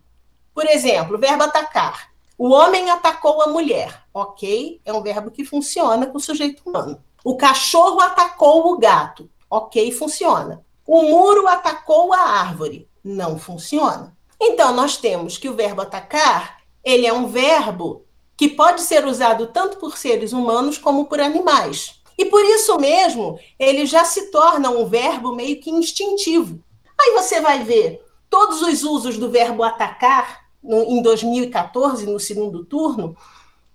[0.52, 2.10] Por exemplo, o verbo atacar.
[2.36, 4.02] O homem atacou a mulher.
[4.12, 7.00] Ok, é um verbo que funciona com o sujeito humano.
[7.24, 9.30] O cachorro atacou o gato.
[9.48, 10.60] Ok, funciona.
[10.86, 12.88] O muro atacou a árvore.
[13.04, 14.14] Não funciona.
[14.40, 18.04] Então, nós temos que o verbo atacar ele é um verbo
[18.36, 22.00] que pode ser usado tanto por seres humanos como por animais.
[22.18, 26.62] E por isso mesmo, ele já se torna um verbo meio que instintivo.
[27.00, 32.64] Aí você vai ver todos os usos do verbo atacar no, em 2014, no segundo
[32.64, 33.16] turno,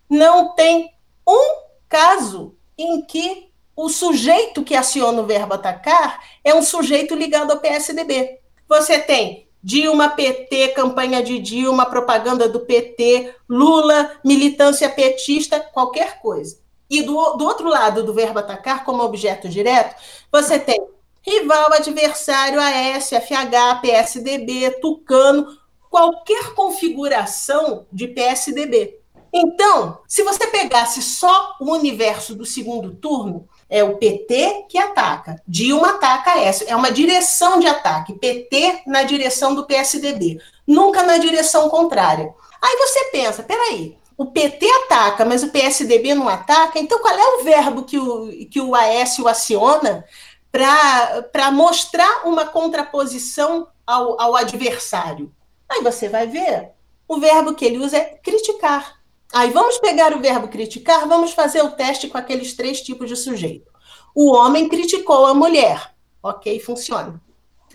[0.09, 0.89] não tem
[1.27, 7.51] um caso em que o sujeito que aciona o verbo atacar é um sujeito ligado
[7.51, 8.39] ao PSDB.
[8.67, 16.57] Você tem Dilma, PT, campanha de Dilma, propaganda do PT, Lula, militância petista, qualquer coisa.
[16.89, 19.93] E do, do outro lado do verbo atacar, como objeto direto,
[20.31, 20.81] você tem
[21.21, 25.57] rival, adversário, AS, FH, PSDB, Tucano,
[25.89, 29.01] qualquer configuração de PSDB.
[29.33, 35.41] Então, se você pegasse só o universo do segundo turno, é o PT que ataca,
[35.47, 41.17] Dilma ataca essa, é uma direção de ataque, PT na direção do PSDB, nunca na
[41.17, 42.33] direção contrária.
[42.61, 47.35] Aí você pensa, peraí, o PT ataca, mas o PSDB não ataca, então qual é
[47.35, 50.03] o verbo que o, que o Aécio aciona
[50.51, 55.31] para mostrar uma contraposição ao, ao adversário?
[55.69, 56.71] Aí você vai ver,
[57.07, 58.96] o verbo que ele usa é criticar.
[59.33, 63.15] Aí vamos pegar o verbo criticar, vamos fazer o teste com aqueles três tipos de
[63.15, 63.71] sujeito.
[64.15, 65.93] O homem criticou a mulher.
[66.23, 67.21] Ok, funciona.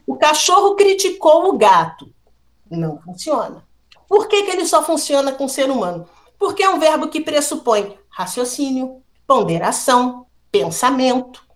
[0.06, 2.12] O cachorro criticou o gato.
[2.70, 3.64] Não funciona.
[4.08, 6.08] Por que, que ele só funciona com o ser humano?
[6.38, 11.46] Porque é um verbo que pressupõe raciocínio, ponderação, pensamento,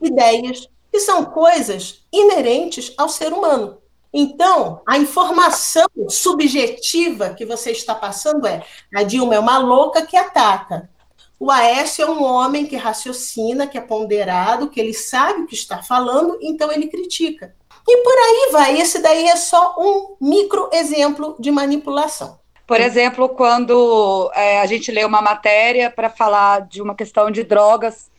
[0.00, 3.78] ideias, que são coisas inerentes ao ser humano.
[4.18, 10.16] Então, a informação subjetiva que você está passando é: a Dilma é uma louca que
[10.16, 10.88] ataca.
[11.38, 15.54] O Aécio é um homem que raciocina, que é ponderado, que ele sabe o que
[15.54, 17.54] está falando, então ele critica.
[17.86, 18.80] E por aí vai.
[18.80, 22.38] Esse daí é só um micro exemplo de manipulação.
[22.66, 27.44] Por exemplo, quando é, a gente lê uma matéria para falar de uma questão de
[27.44, 28.10] drogas,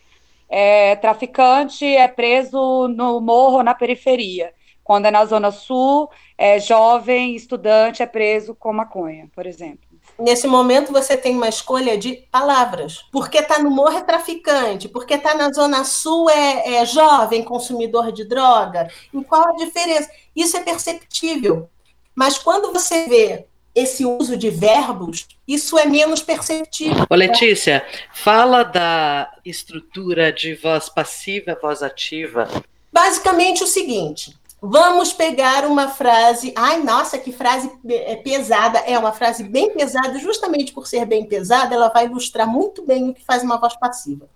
[0.48, 4.56] é, traficante é preso no morro na periferia.
[4.88, 9.86] Quando é na Zona Sul, é jovem, estudante é preso com maconha, por exemplo.
[10.18, 13.04] Nesse momento você tem uma escolha de palavras.
[13.12, 18.10] Porque está no morro é traficante, porque está na Zona Sul é, é jovem, consumidor
[18.12, 18.90] de droga.
[19.12, 20.08] E qual a diferença?
[20.34, 21.68] Isso é perceptível.
[22.14, 27.04] Mas quando você vê esse uso de verbos, isso é menos perceptível.
[27.10, 32.48] Ô, Letícia, fala da estrutura de voz passiva, voz ativa.
[32.90, 36.52] Basicamente o seguinte: Vamos pegar uma frase.
[36.56, 38.78] Ai, nossa, que frase é pesada.
[38.80, 43.10] É uma frase bem pesada, justamente por ser bem pesada, ela vai ilustrar muito bem
[43.10, 44.28] o que faz uma voz passiva.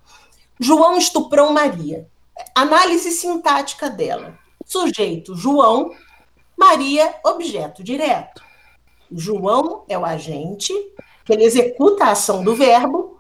[0.61, 2.09] João estuprou Maria.
[2.55, 4.39] Análise sintática dela.
[4.65, 5.91] Sujeito João,
[6.57, 8.43] Maria, objeto direto.
[9.11, 10.73] João é o agente,
[11.25, 13.19] que ele executa a ação do verbo,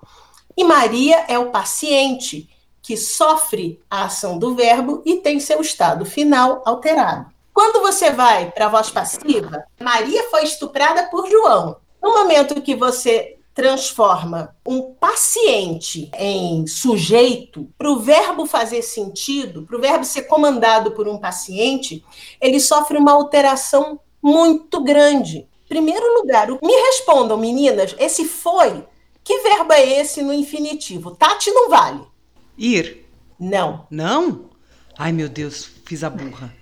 [0.56, 2.48] e Maria é o paciente,
[2.82, 7.30] que sofre a ação do verbo e tem seu estado final alterado.
[7.54, 11.76] Quando você vai para a voz passiva, Maria foi estuprada por João.
[12.02, 19.76] No momento que você transforma um paciente em sujeito, para o verbo fazer sentido, para
[19.76, 22.04] o verbo ser comandado por um paciente,
[22.40, 25.46] ele sofre uma alteração muito grande.
[25.68, 28.84] Primeiro lugar, me respondam, meninas, esse foi,
[29.22, 31.12] que verbo é esse no infinitivo?
[31.12, 32.11] Tati não vale.
[32.56, 33.06] Ir.
[33.38, 33.86] Não.
[33.90, 34.50] Não?
[34.98, 36.54] Ai, meu Deus, fiz a burra.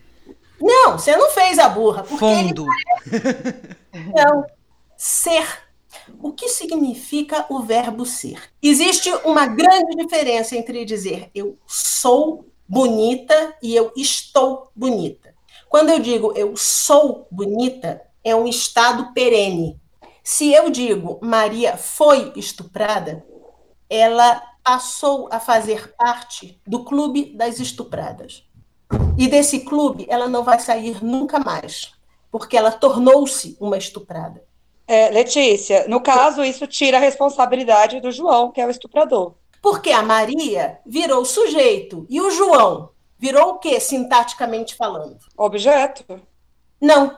[0.61, 2.05] Não, você não fez a burra.
[2.05, 2.66] Fundo.
[3.07, 4.12] Ele...
[4.14, 4.44] Não.
[4.96, 5.46] Ser.
[6.22, 8.40] O que significa o verbo ser?
[8.62, 15.35] Existe uma grande diferença entre dizer eu sou bonita e eu estou bonita.
[15.68, 19.81] Quando eu digo eu sou bonita, é um estado perene.
[20.22, 23.24] Se eu digo Maria foi estuprada,
[23.88, 28.44] ela passou a fazer parte do clube das estupradas.
[29.16, 31.92] E desse clube ela não vai sair nunca mais,
[32.30, 34.42] porque ela tornou-se uma estuprada.
[34.86, 39.34] É, Letícia, no caso, isso tira a responsabilidade do João, que é o estuprador.
[39.62, 45.18] Porque a Maria virou sujeito e o João virou o que, sintaticamente falando?
[45.36, 46.20] Objeto.
[46.80, 47.16] Não.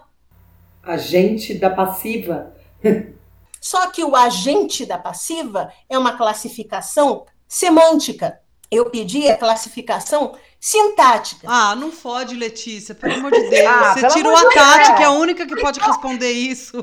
[0.82, 2.54] Agente da passiva.
[3.60, 8.40] Só que o agente da passiva é uma classificação semântica.
[8.70, 11.46] Eu pedi a classificação sintática.
[11.50, 13.66] Ah, não fode, Letícia, pelo amor de Deus.
[13.66, 14.96] Ah, Você tirou a Tati, Deus.
[14.96, 16.78] que é a única que pode responder isso.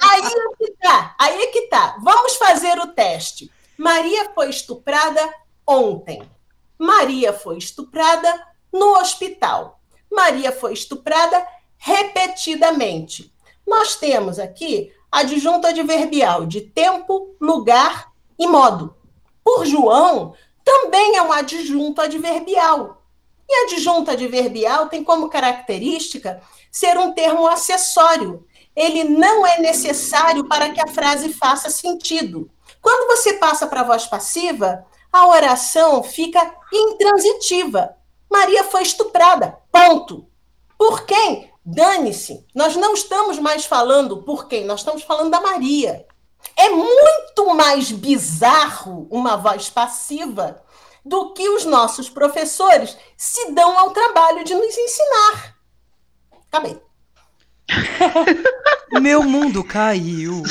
[0.00, 1.98] Aí é que tá, aí é que tá.
[2.02, 3.50] Vamos fazer o teste.
[3.76, 5.20] Maria foi estuprada
[5.66, 6.22] ontem.
[6.78, 9.78] Maria foi estuprada no hospital.
[10.10, 13.30] Maria foi estuprada repetidamente.
[13.66, 18.96] Nós temos aqui adjunto adverbial de tempo, lugar e modo.
[19.44, 23.02] Por João, também é um adjunto adverbial.
[23.46, 26.40] E adjunto adverbial tem como característica
[26.72, 28.46] ser um termo acessório.
[28.74, 32.50] Ele não é necessário para que a frase faça sentido.
[32.80, 37.94] Quando você passa para a voz passiva, a oração fica intransitiva.
[38.30, 39.58] Maria foi estuprada.
[39.70, 40.26] Ponto.
[40.76, 41.52] Por quem?
[41.64, 42.44] Dane-se.
[42.54, 46.06] Nós não estamos mais falando por quem, nós estamos falando da Maria.
[46.56, 50.62] É muito mais bizarro uma voz passiva
[51.04, 55.56] do que os nossos professores se dão ao trabalho de nos ensinar.
[56.48, 56.80] Acabei.
[59.00, 60.42] Meu mundo caiu.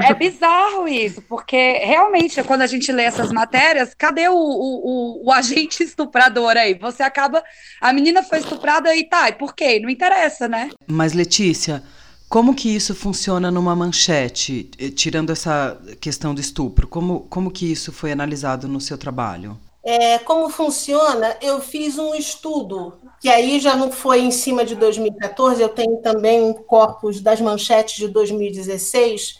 [0.00, 5.22] É, é bizarro isso, porque realmente, quando a gente lê essas matérias, cadê o, o,
[5.24, 6.74] o, o agente estuprador aí?
[6.74, 7.42] Você acaba.
[7.80, 9.80] A menina foi estuprada e tá, e por quê?
[9.80, 10.70] Não interessa, né?
[10.86, 11.82] Mas, Letícia,
[12.28, 16.86] como que isso funciona numa manchete, eh, tirando essa questão do estupro?
[16.86, 19.58] Como, como que isso foi analisado no seu trabalho?
[19.82, 21.36] É, como funciona?
[21.40, 25.96] Eu fiz um estudo, que aí já não foi em cima de 2014, eu tenho
[25.98, 29.38] também um corpus das manchetes de 2016,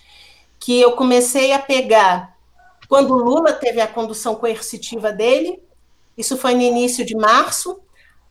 [0.58, 2.34] que eu comecei a pegar
[2.88, 5.62] quando Lula teve a condução coercitiva dele,
[6.16, 7.78] isso foi no início de março,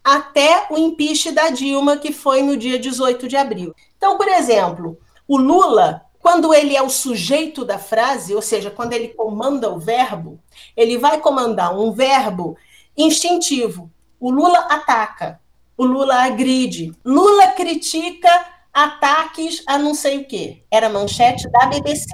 [0.04, 3.76] até o impeachment da Dilma, que foi no dia 18 de abril.
[3.98, 8.92] Então, por exemplo, o Lula quando ele é o sujeito da frase, ou seja, quando
[8.92, 10.38] ele comanda o verbo,
[10.76, 12.58] ele vai comandar um verbo
[12.98, 13.90] instintivo.
[14.20, 15.40] O Lula ataca,
[15.78, 18.30] o Lula agride, Lula critica
[18.74, 20.64] ataques a não sei o quê.
[20.70, 22.10] Era manchete da BBC.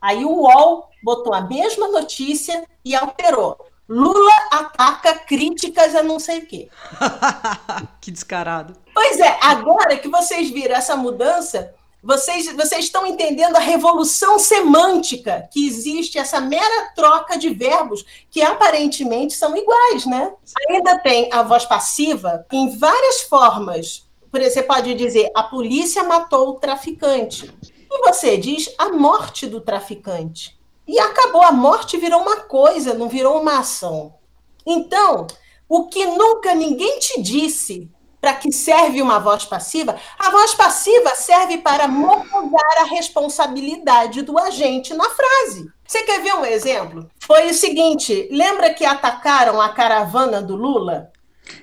[0.00, 3.58] Aí o UOL botou a mesma notícia e alterou.
[3.88, 6.68] Lula ataca críticas a não sei o quê.
[8.00, 8.74] que descarado.
[8.92, 11.72] Pois é, agora que vocês viram essa mudança,
[12.02, 18.42] vocês, vocês estão entendendo a revolução semântica que existe, essa mera troca de verbos que
[18.42, 20.32] aparentemente são iguais, né?
[20.68, 24.06] Ainda tem a voz passiva em várias formas.
[24.30, 27.52] Por exemplo, você pode dizer a polícia matou o traficante.
[27.90, 30.55] E você diz a morte do traficante.
[30.86, 34.14] E acabou, a morte virou uma coisa, não virou uma ação.
[34.64, 35.26] Então,
[35.68, 39.96] o que nunca ninguém te disse para que serve uma voz passiva?
[40.18, 45.70] A voz passiva serve para motivar a responsabilidade do agente na frase.
[45.86, 47.08] Você quer ver um exemplo?
[47.20, 51.12] Foi o seguinte: lembra que atacaram a caravana do Lula?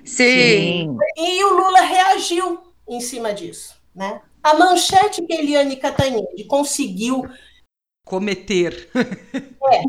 [0.06, 0.98] Sim.
[1.18, 4.22] E o Lula reagiu em cima disso, né?
[4.42, 7.26] A manchete que Eliane Catanhede conseguiu
[8.06, 8.90] cometer.
[8.96, 9.84] é,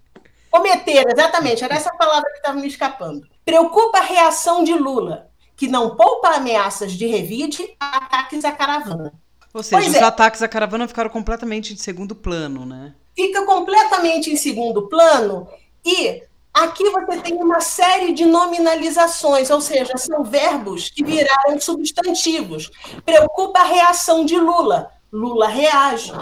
[0.51, 3.27] cometer, exatamente, era essa palavra que estava me escapando.
[3.45, 9.13] Preocupa a reação de Lula que não poupa ameaças de revide a ataques à caravana.
[9.53, 10.05] Ou seja, pois os é.
[10.05, 12.95] ataques à caravana ficaram completamente em segundo plano, né?
[13.15, 15.47] Fica completamente em segundo plano
[15.85, 16.23] e
[16.53, 22.71] aqui você tem uma série de nominalizações, ou seja, são verbos que viraram substantivos.
[23.05, 24.91] Preocupa a reação de Lula.
[25.13, 26.13] Lula reage.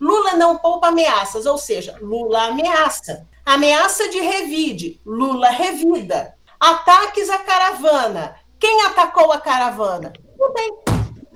[0.00, 3.26] Lula não poupa ameaças, ou seja, Lula ameaça.
[3.44, 6.34] Ameaça de revide, Lula revida.
[6.58, 10.12] Ataques à caravana, quem atacou a caravana?
[10.38, 10.76] Não tem.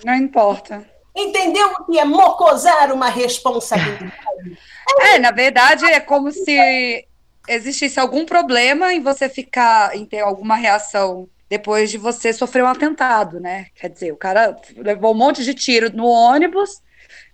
[0.05, 0.89] Não importa.
[1.15, 4.13] Entendeu o que é mocosar uma responsabilidade?
[4.99, 7.07] É, na verdade, é como se
[7.47, 12.69] existisse algum problema em você ficar, em ter alguma reação depois de você sofrer um
[12.69, 13.67] atentado, né?
[13.75, 16.83] Quer dizer, o cara levou um monte de tiro no ônibus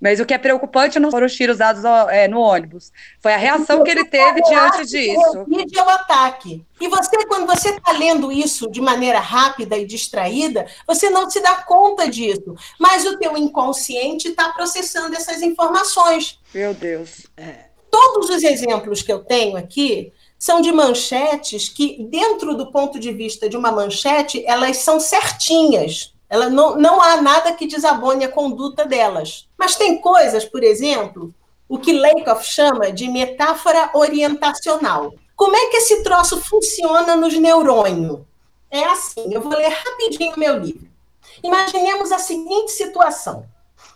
[0.01, 3.37] mas o que é preocupante não foram os tiros dados é, no ônibus, foi a
[3.37, 5.45] reação que ele teve diante disso.
[5.47, 6.65] Vídeo é o ataque.
[6.81, 11.41] E você, quando você está lendo isso de maneira rápida e distraída, você não se
[11.41, 12.55] dá conta disso.
[12.79, 16.39] Mas o teu inconsciente está processando essas informações.
[16.55, 17.27] Meu Deus.
[17.37, 17.67] É.
[17.91, 23.12] Todos os exemplos que eu tenho aqui são de manchetes que, dentro do ponto de
[23.12, 26.15] vista de uma manchete, elas são certinhas.
[26.29, 29.49] Ela não, não há nada que desabone a conduta delas.
[29.57, 31.35] Mas tem coisas, por exemplo,
[31.69, 35.12] o que Lakoff chama de metáfora orientacional.
[35.35, 38.20] Como é que esse troço funciona nos neurônios?
[38.70, 40.89] É assim, eu vou ler rapidinho meu livro.
[41.43, 43.47] Imaginemos a seguinte situação.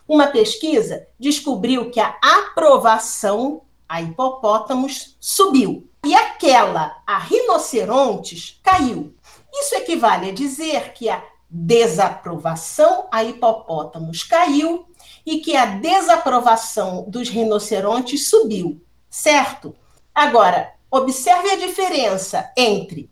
[0.06, 9.12] Uma pesquisa descobriu que a aprovação a hipopótamos subiu e aquela a rinocerontes caiu.
[9.52, 14.86] Isso equivale a dizer que a desaprovação a hipopótamos caiu
[15.26, 19.74] e que a desaprovação dos rinocerontes subiu, certo?
[20.14, 23.10] Agora, observe a diferença entre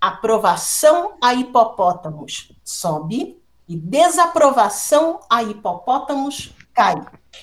[0.00, 6.96] aprovação a hipopótamos sobe e desaprovação a hipopótamos cai.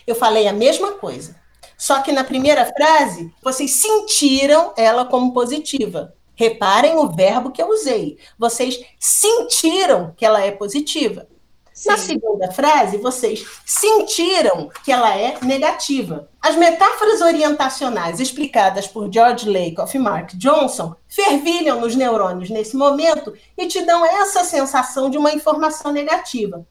[0.06, 1.36] Eu falei a mesma coisa.
[1.78, 6.17] Só que na primeira frase, vocês sentiram ela como positiva.
[6.38, 8.18] Reparem o verbo que eu usei.
[8.38, 11.28] Vocês sentiram que ela é positiva.
[11.74, 11.90] Sim.
[11.90, 16.28] Na segunda frase, vocês sentiram que ela é negativa.
[16.42, 23.34] As metáforas orientacionais explicadas por George Lakoff e Mark Johnson fervilham nos neurônios nesse momento
[23.58, 26.66] e te dão essa sensação de uma informação negativa.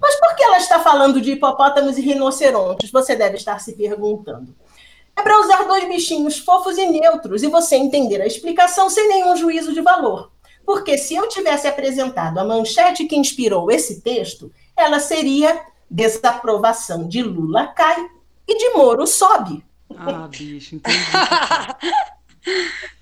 [0.00, 2.90] Mas por que ela está falando de hipopótamos e rinocerontes?
[2.90, 4.54] Você deve estar se perguntando.
[5.18, 9.34] É para usar dois bichinhos fofos e neutros e você entender a explicação sem nenhum
[9.34, 10.30] juízo de valor.
[10.64, 15.60] Porque se eu tivesse apresentado a manchete que inspirou esse texto, ela seria
[15.90, 17.96] desaprovação de Lula cai
[18.46, 19.64] e de Moro sobe.
[19.96, 20.98] Ah, bicho, entendi.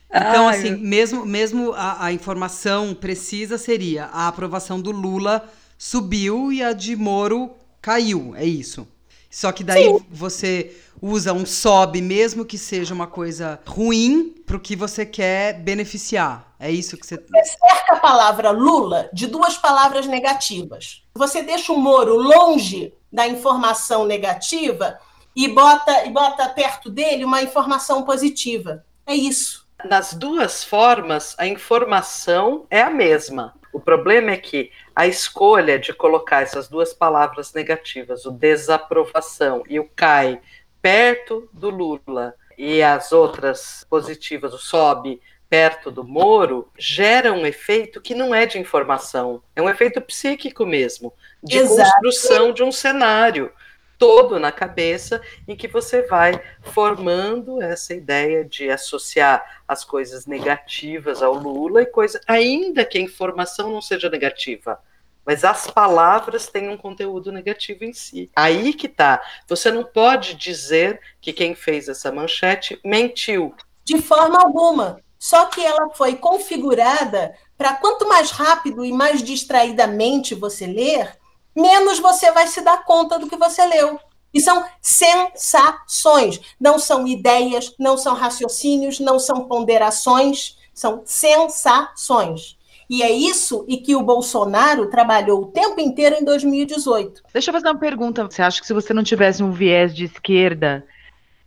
[0.08, 5.46] Então, Ai, assim, mesmo, mesmo a, a, informação precisa seria a aprovação do Lula
[5.76, 7.50] subiu e a de Moro
[7.82, 8.88] caiu, é isso.
[9.36, 10.06] Só que daí Sim.
[10.10, 15.60] você usa um sobe, mesmo que seja uma coisa ruim, para o que você quer
[15.60, 16.54] beneficiar.
[16.58, 17.16] É isso que você.
[17.16, 21.02] Você cerca a palavra Lula de duas palavras negativas.
[21.14, 24.98] Você deixa o Moro longe da informação negativa
[25.36, 28.86] e bota, e bota perto dele uma informação positiva.
[29.06, 29.68] É isso.
[29.84, 33.52] Nas duas formas, a informação é a mesma.
[33.70, 39.78] O problema é que a escolha de colocar essas duas palavras negativas, o desaprovação e
[39.78, 40.40] o cai,
[40.80, 45.20] perto do Lula e as outras positivas, o sobe
[45.50, 50.64] perto do Moro, gera um efeito que não é de informação, é um efeito psíquico
[50.64, 51.90] mesmo, de Exato.
[51.90, 53.52] construção de um cenário
[53.98, 61.22] todo na cabeça em que você vai formando essa ideia de associar as coisas negativas
[61.22, 64.80] ao Lula e coisa, ainda que a informação não seja negativa,
[65.26, 68.30] mas as palavras têm um conteúdo negativo em si.
[68.36, 69.20] Aí que tá.
[69.48, 73.52] Você não pode dizer que quem fez essa manchete mentiu.
[73.84, 75.00] De forma alguma.
[75.18, 81.18] Só que ela foi configurada para quanto mais rápido e mais distraidamente você ler,
[81.54, 83.98] menos você vai se dar conta do que você leu.
[84.32, 92.56] E são sensações, não são ideias, não são raciocínios, não são ponderações, são sensações.
[92.88, 97.22] E é isso e que o Bolsonaro trabalhou o tempo inteiro em 2018.
[97.32, 98.24] Deixa eu fazer uma pergunta.
[98.24, 100.86] Você acha que se você não tivesse um viés de esquerda,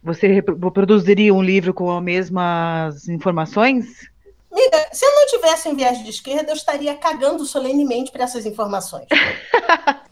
[0.04, 4.10] você produziria um livro com as mesmas informações?
[4.52, 8.46] Amiga, se eu não tivesse um viés de esquerda, eu estaria cagando solenemente para essas
[8.46, 9.08] informações.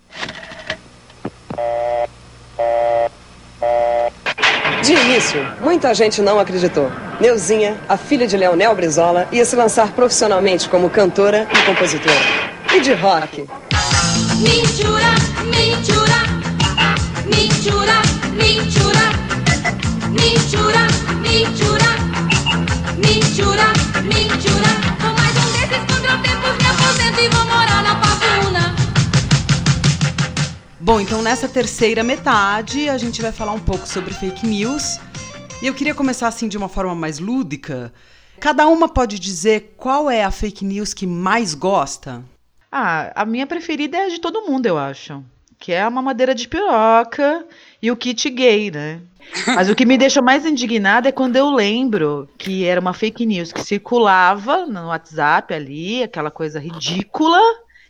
[4.87, 6.89] De início, muita gente não acreditou.
[7.19, 12.15] Neuzinha, a filha de Leonel Brizola, ia se lançar profissionalmente como cantora e compositora.
[12.73, 13.45] E de rock.
[14.37, 15.11] Mentira,
[15.43, 16.19] mentira,
[17.25, 19.11] mentira, mentira,
[19.91, 20.87] mentira,
[21.19, 21.91] mentira,
[22.95, 23.73] mentira,
[24.03, 24.96] mentira.
[30.87, 35.01] Bom, então nessa terceira metade a gente vai falar um pouco sobre fake news.
[35.61, 37.91] E eu queria começar assim de uma forma mais lúdica.
[38.39, 42.23] Cada uma pode dizer qual é a fake news que mais gosta?
[42.71, 45.21] Ah, a minha preferida é a de todo mundo, eu acho.
[45.59, 47.45] Que é a mamadeira de piroca
[47.81, 49.01] e o kit gay, né?
[49.45, 53.25] Mas o que me deixa mais indignada é quando eu lembro que era uma fake
[53.25, 57.41] news que circulava no WhatsApp ali, aquela coisa ridícula,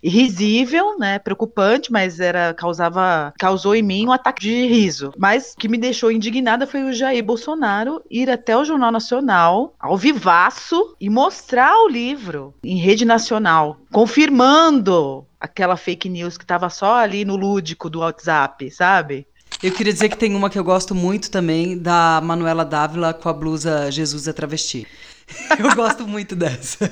[0.08, 5.14] risível, né, preocupante, mas era causava causou em mim um ataque de riso.
[5.18, 9.76] Mas o que me deixou indignada foi o Jair Bolsonaro ir até o Jornal Nacional,
[9.80, 16.70] ao vivaço, e mostrar o livro em rede nacional, confirmando aquela fake news que estava
[16.70, 19.28] só ali no lúdico do WhatsApp, sabe?
[19.62, 23.28] Eu queria dizer que tem uma que eu gosto muito também, da Manuela Dávila com
[23.28, 24.86] a blusa Jesus é travesti.
[25.60, 26.90] Eu gosto muito dessa.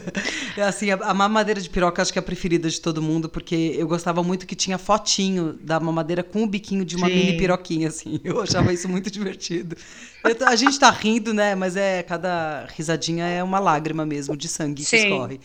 [0.57, 3.29] É assim, a, a, mamadeira de piroca acho que é a preferida de todo mundo,
[3.29, 7.13] porque eu gostava muito que tinha fotinho da mamadeira com o biquinho de uma Sim.
[7.13, 8.19] mini piroquinha, assim.
[8.23, 9.75] Eu achava isso muito divertido.
[10.23, 11.55] Eu, a gente tá rindo, né?
[11.55, 14.97] Mas é cada risadinha é uma lágrima mesmo de sangue Sim.
[14.97, 15.39] que escorre.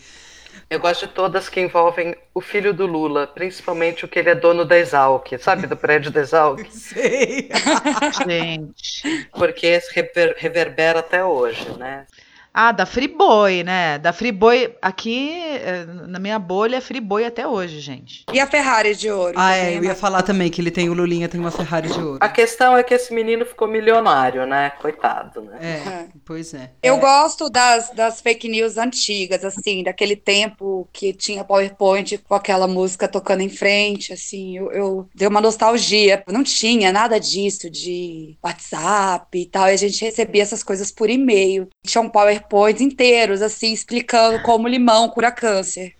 [0.69, 4.35] Eu gosto de todas que envolvem o filho do Lula, principalmente o que ele é
[4.35, 6.65] dono da Exalc, sabe, do prédio da Exalc?
[6.71, 7.49] Sei.
[8.25, 9.29] Gente.
[9.33, 12.05] Porque rever, reverbera até hoje, né?
[12.53, 13.97] Ah, da Friboi, né?
[13.97, 18.25] Da Friboi, aqui eh, na minha bolha é Friboi até hoje, gente.
[18.31, 19.33] E a Ferrari de ouro?
[19.37, 21.99] Ah, é, eu ia falar também que ele tem o Lulinha, tem uma Ferrari de
[21.99, 22.17] ouro.
[22.19, 24.71] A questão é que esse menino ficou milionário, né?
[24.81, 25.57] Coitado, né?
[25.61, 26.07] É, é.
[26.25, 26.71] pois é.
[26.83, 26.99] Eu é.
[26.99, 33.07] gosto das, das fake news antigas, assim, daquele tempo que tinha PowerPoint com aquela música
[33.07, 36.21] tocando em frente, assim, eu, eu deu uma nostalgia.
[36.27, 41.09] Não tinha nada disso de WhatsApp e tal, e a gente recebia essas coisas por
[41.09, 41.69] e-mail.
[41.85, 45.95] Tinha um PowerPoint PowerPoints inteiros, assim, explicando como limão cura câncer.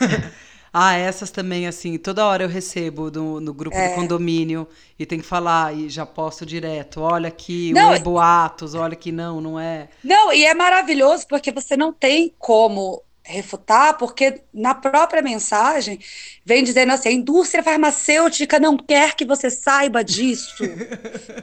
[0.72, 3.88] Ah, essas também, assim, toda hora eu recebo no, no grupo É.
[3.88, 4.68] do condomínio
[4.98, 7.00] e tem que falar e já posto direto.
[7.00, 9.88] Olha aqui, Não, é boatos, olha que não, não é.
[10.04, 15.98] Não, e é maravilhoso porque você não tem como refutar, porque na própria mensagem
[16.44, 20.78] vem dizendo assim: a indústria farmacêutica não quer que você saiba disso.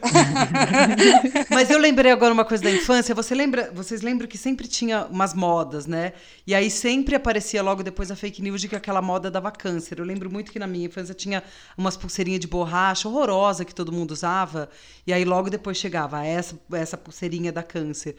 [1.50, 3.14] Mas eu lembrei agora uma coisa da infância.
[3.16, 6.14] Você lembra, vocês lembram que sempre tinha umas modas, né?
[6.46, 10.00] E aí sempre aparecia logo depois a fake news de que aquela moda dava câncer.
[10.00, 11.44] Eu lembro muito que na minha infância tinha
[11.78, 14.70] umas pulseirinhas de borracha horrorosa que todo mundo usava.
[15.06, 18.16] E aí logo depois chegava "Ah, essa essa pulseirinha da câncer.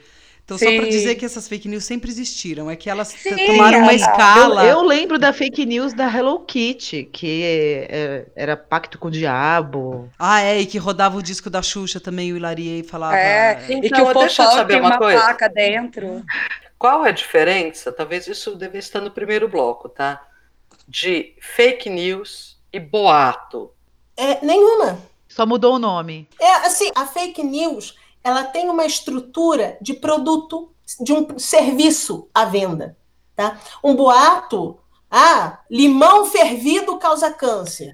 [0.47, 0.90] Então, só para Sim.
[0.90, 2.70] dizer que essas fake news sempre existiram.
[2.70, 4.62] É que elas Sim, tomaram uma escala.
[4.64, 7.42] Eu, eu lembro da fake news da Hello Kitty, que
[7.90, 10.09] é, era pacto com o diabo.
[10.16, 13.16] Ah, é, e que rodava o disco da Xuxa também, o Hilariei falava.
[13.18, 15.20] É, e que Então, o deixa eu saber tem uma uma coisa.
[15.20, 16.24] placa dentro.
[16.78, 17.90] Qual é a diferença?
[17.90, 20.22] Talvez isso deve estar no primeiro bloco, tá?
[20.86, 23.72] De fake news e boato.
[24.16, 24.97] É, nenhuma.
[25.28, 26.28] Só mudou o nome.
[26.40, 27.97] É assim, a fake news,
[28.27, 32.97] ela tem uma estrutura de produto, de um serviço à venda,
[33.37, 33.57] tá?
[33.85, 37.93] Um boato, ah, limão fervido causa câncer.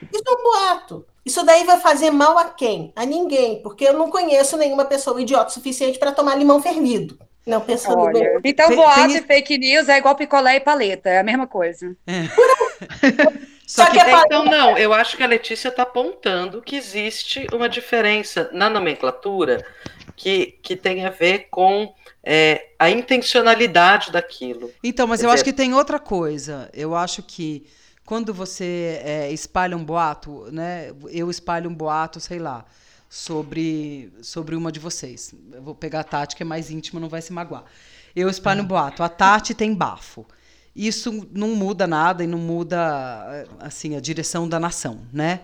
[0.00, 1.04] Isso é um boato.
[1.26, 2.92] Isso daí vai fazer mal a quem?
[2.94, 7.18] A ninguém, porque eu não conheço nenhuma pessoa idiota o suficiente para tomar limão fervido.
[7.44, 8.12] Não pensando Olha.
[8.12, 8.40] bem.
[8.44, 11.96] Então, boato tem- e fake news é igual picolé e paleta, é a mesma coisa.
[13.72, 16.76] Só, Só que, que é Então, não, eu acho que a Letícia está apontando que
[16.76, 19.64] existe uma diferença na nomenclatura
[20.14, 24.70] que, que tem a ver com é, a intencionalidade daquilo.
[24.84, 26.68] Então, mas Quer eu acho dizer- que tem outra coisa.
[26.74, 27.66] Eu acho que
[28.04, 30.92] quando você é, espalha um boato, né?
[31.10, 32.66] Eu espalho um boato, sei lá,
[33.08, 35.34] sobre, sobre uma de vocês.
[35.50, 37.64] Eu vou pegar a Tati, que é mais íntima, não vai se magoar.
[38.14, 39.02] Eu espalho um boato.
[39.02, 40.26] A Tati tem bafo.
[40.74, 45.40] Isso não muda nada e não muda assim a direção da nação, né?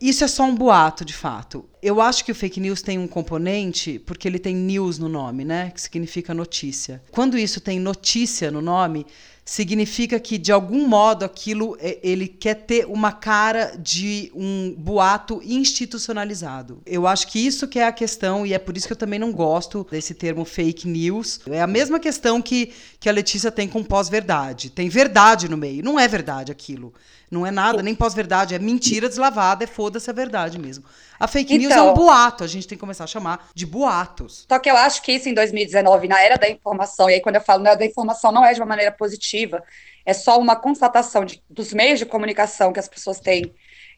[0.00, 1.64] Isso é só um boato, de fato.
[1.80, 5.44] Eu acho que o fake news tem um componente, porque ele tem news no nome,
[5.44, 5.70] né?
[5.70, 7.00] Que significa notícia.
[7.12, 9.06] Quando isso tem notícia no nome,
[9.44, 15.40] significa que, de algum modo, aquilo é- ele quer ter uma cara de um boato
[15.42, 16.80] institucionalizado.
[16.86, 19.18] Eu acho que isso que é a questão, e é por isso que eu também
[19.18, 21.40] não gosto desse termo fake news.
[21.50, 24.70] É a mesma questão que, que a Letícia tem com pós-verdade.
[24.70, 25.84] Tem verdade no meio.
[25.84, 26.94] Não é verdade aquilo.
[27.30, 30.84] Não é nada, nem pós-verdade, é mentira deslavada, é foda-se a verdade mesmo.
[31.22, 33.64] A fake news é Então- um boato, a gente tem que começar a chamar de
[33.64, 34.44] boatos.
[34.50, 37.36] Só que eu acho que isso em 2019, na era da informação, e aí quando
[37.36, 39.62] eu falo na era da informação, não é de uma maneira positiva,
[40.04, 43.54] é só uma constatação de- dos meios de comunicação que as pessoas têm,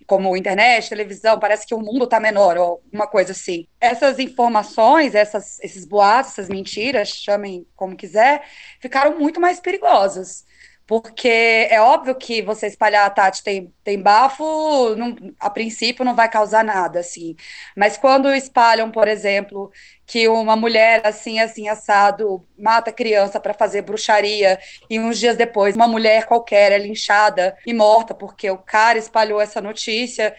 [0.06, 3.66] como internet, televisão, parece que o mundo está menor, ou uma coisa assim.
[3.80, 8.42] Essas informações, essas, esses boatos, essas mentiras, chamem como quiser,
[8.80, 10.44] ficaram muito mais perigosas.
[10.86, 11.28] Porque
[11.70, 16.28] é óbvio que você espalhar a Tati tem, tem bafo, não- a princípio não vai
[16.30, 17.34] causar nada, assim.
[17.76, 19.70] Mas quando espalham, por exemplo,
[20.06, 24.58] que uma mulher assim, assim, assado, mata criança para fazer bruxaria,
[24.90, 29.40] e uns dias depois uma mulher qualquer é linchada e morta porque o cara espalhou
[29.40, 30.34] essa notícia.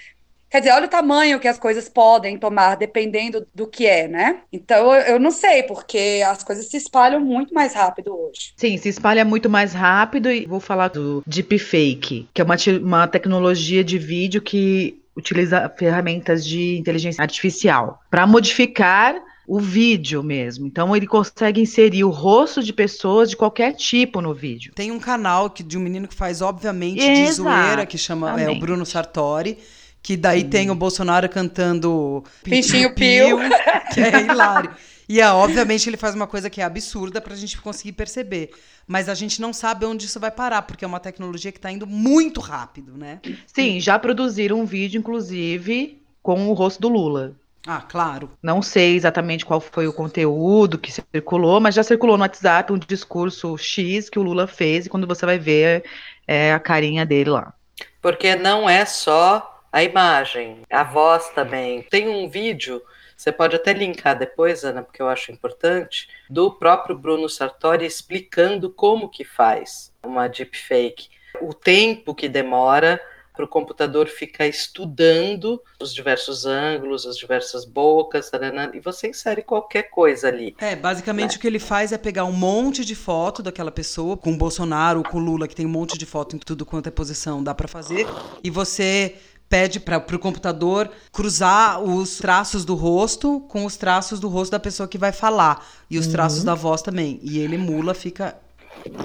[0.55, 4.37] Quer dizer, olha o tamanho que as coisas podem tomar, dependendo do que é, né?
[4.53, 8.53] Então, eu, não sei, porque as coisas se espalham muito mais rápido hoje.
[8.55, 13.05] Sim, se espalha muito mais rápido e vou falar do deepfake, que é uma, uma
[13.05, 20.65] tecnologia de vídeo que utiliza ferramentas de inteligência artificial para modificar o vídeo mesmo.
[20.65, 24.71] Então ele consegue inserir o rosto de pessoas de qualquer tipo no vídeo.
[24.73, 28.49] Tem um canal que, de um menino que faz, obviamente, de zoeira, que chama é,
[28.49, 28.55] o.
[28.55, 29.57] Bruno Sartori.
[30.05, 33.39] Que daí tem o Bolsonaro cantando Pintinho Piu.
[33.91, 34.69] que é hilário.
[35.09, 38.51] E é, obviamente ele faz uma coisa que é absurda pra gente conseguir perceber.
[38.85, 41.71] Mas a gente não sabe onde isso vai parar, porque é uma tecnologia que tá
[41.71, 43.19] indo muito rápido, né?
[43.47, 47.33] Sim, já produziram um vídeo, inclusive, com o rosto do Lula.
[47.65, 48.29] Ah, claro.
[48.43, 52.77] Não sei exatamente qual foi o conteúdo que circulou, mas já circulou no WhatsApp um
[52.77, 55.83] discurso X que o Lula fez, e quando você vai ver
[56.27, 57.55] é a carinha dele lá.
[57.99, 61.81] Porque não é só a imagem, a voz também.
[61.81, 62.81] Tem um vídeo,
[63.17, 68.69] você pode até linkar depois, Ana, porque eu acho importante, do próprio Bruno Sartori explicando
[68.69, 71.09] como que faz uma deepfake.
[71.41, 73.01] O tempo que demora
[73.35, 78.31] para o computador ficar estudando os diversos ângulos, as diversas bocas,
[78.73, 80.55] e você insere qualquer coisa ali.
[80.57, 84.31] É, basicamente o que ele faz é pegar um monte de foto daquela pessoa, com
[84.31, 86.91] o Bolsonaro com o Lula, que tem um monte de foto em tudo quanto é
[86.91, 88.07] posição, dá pra fazer,
[88.41, 89.15] e você
[89.47, 94.59] pede para o computador cruzar os traços do rosto com os traços do rosto da
[94.59, 96.45] pessoa que vai falar e os traços Uhum.
[96.45, 97.19] da voz também.
[97.21, 98.35] E ele emula, fica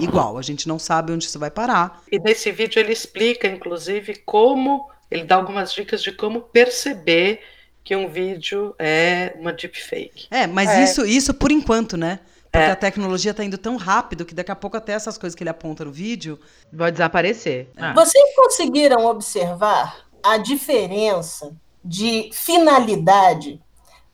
[0.00, 0.38] igual.
[0.38, 2.02] A gente não sabe onde isso vai parar.
[2.10, 7.40] E nesse vídeo ele explica, inclusive, como ele dá algumas dicas de como perceber
[7.82, 10.26] que um vídeo é uma deepfake.
[10.30, 10.84] É, mas É.
[10.84, 12.20] isso, isso por enquanto, né?
[12.52, 12.70] Porque É.
[12.72, 15.50] a tecnologia tá indo tão rápido que daqui a pouco até essas coisas que ele
[15.50, 16.38] aponta no vídeo.
[16.72, 17.70] Vai desaparecer.
[17.76, 17.92] Ah.
[17.94, 23.60] Vocês conseguiram observar a diferença de finalidade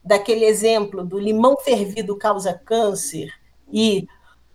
[0.03, 3.31] daquele exemplo do limão fervido causa câncer
[3.71, 4.07] e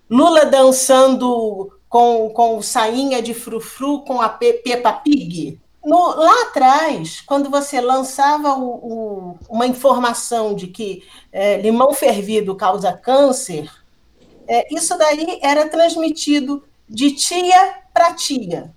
[0.09, 5.59] Lula dançando com, com sainha de frufru com a Pe- Peppa Pig?
[5.85, 12.55] No- lá atrás, quando você lançava o- o- uma informação de que é, limão fervido
[12.55, 13.71] causa câncer,
[14.47, 18.73] é, isso daí era transmitido de tia para tia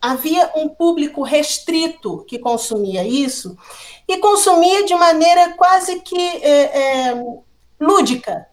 [0.00, 3.56] havia um público restrito que consumia isso
[4.06, 7.24] e consumia de maneira quase que é, é,
[7.80, 8.46] lúdica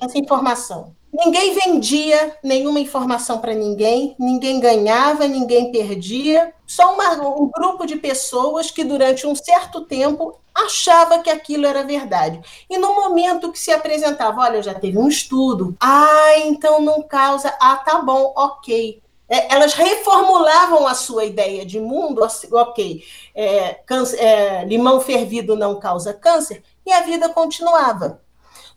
[0.00, 0.96] essa informação.
[1.12, 6.52] Ninguém vendia nenhuma informação para ninguém, ninguém ganhava, ninguém perdia.
[6.66, 11.82] Só uma, um grupo de pessoas que, durante um certo tempo, achava que aquilo era
[11.82, 12.40] verdade.
[12.68, 15.74] E no momento que se apresentava, olha, já teve um estudo.
[15.80, 17.56] Ah, então não causa.
[17.58, 19.00] Ah, tá bom, ok.
[19.28, 23.04] É, elas reformulavam a sua ideia de mundo, assim, ok,
[23.34, 28.22] é, câncer- é, limão fervido não causa câncer, e a vida continuava.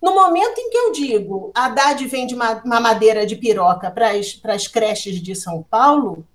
[0.02, 4.10] No momento em que eu digo Haddad vende ma- mamadeira de piroca para
[4.54, 6.26] as creches de São Paulo,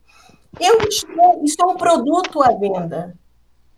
[0.58, 3.14] eu estou, isso é um produto à venda.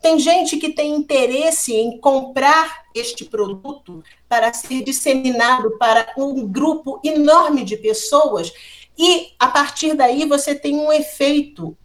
[0.00, 7.00] Tem gente que tem interesse em comprar este produto para ser disseminado para um grupo
[7.02, 8.52] enorme de pessoas,
[8.98, 11.76] e a partir daí você tem um efeito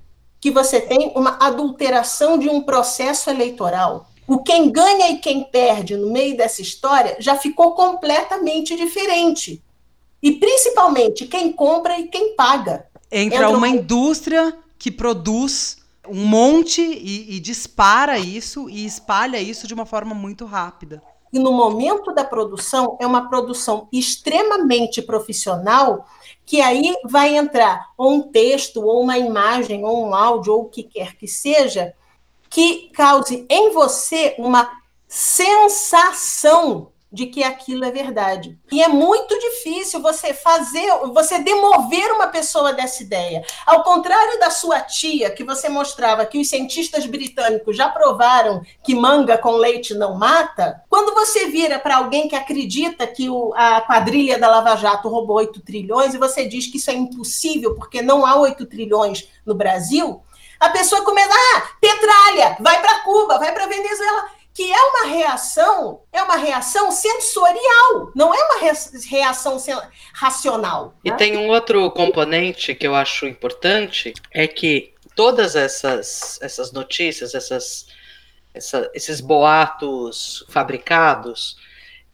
[0.41, 4.09] que você tem uma adulteração de um processo eleitoral.
[4.27, 9.61] O quem ganha e quem perde no meio dessa história já ficou completamente diferente.
[10.21, 12.87] E principalmente quem compra e quem paga.
[13.11, 15.77] Entra Entra uma um- indústria que produz
[16.09, 21.01] um monte e, e dispara isso e espalha isso de uma forma muito rápida.
[21.31, 26.05] E no momento da produção, é uma produção extremamente profissional,
[26.45, 30.69] que aí vai entrar ou um texto, ou uma imagem, ou um áudio, ou o
[30.69, 31.93] que quer que seja,
[32.49, 34.69] que cause em você uma
[35.07, 38.57] sensação de que aquilo é verdade.
[38.71, 43.45] E é muito difícil você fazer, você demover uma pessoa dessa ideia.
[43.67, 48.95] Ao contrário da sua tia, que você mostrava que os cientistas britânicos já provaram que
[48.95, 53.81] manga com leite não mata, quando você vira para alguém que acredita que o- a
[53.81, 58.01] quadrilha da Lava Jato roubou 8 trilhões e você diz que isso é impossível porque
[58.01, 60.23] não há 8 trilhões no Brasil,
[60.59, 66.01] a pessoa começa, ah, petralha, vai para Cuba, vai para Venezuela que é uma reação,
[66.11, 69.57] é uma reação sensorial, não é uma re- reação
[70.13, 70.93] racional.
[71.03, 71.17] E né?
[71.17, 77.87] tem um outro componente que eu acho importante, é que todas essas, essas notícias, essas,
[78.53, 81.57] essa- esses boatos fabricados,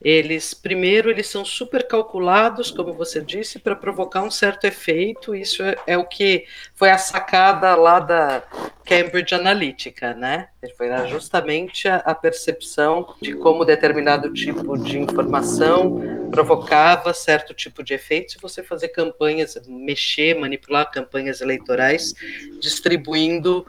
[0.01, 5.61] eles, primeiro, eles são super calculados, como você disse, para provocar um certo efeito, isso
[5.61, 8.41] é, é o que foi a sacada lá da
[8.85, 10.47] Cambridge Analytica, né?
[10.77, 17.93] Foi justamente a, a percepção de como determinado tipo de informação provocava certo tipo de
[17.93, 22.13] efeito se você fazer campanhas, mexer, manipular campanhas eleitorais,
[22.61, 23.65] distribuindo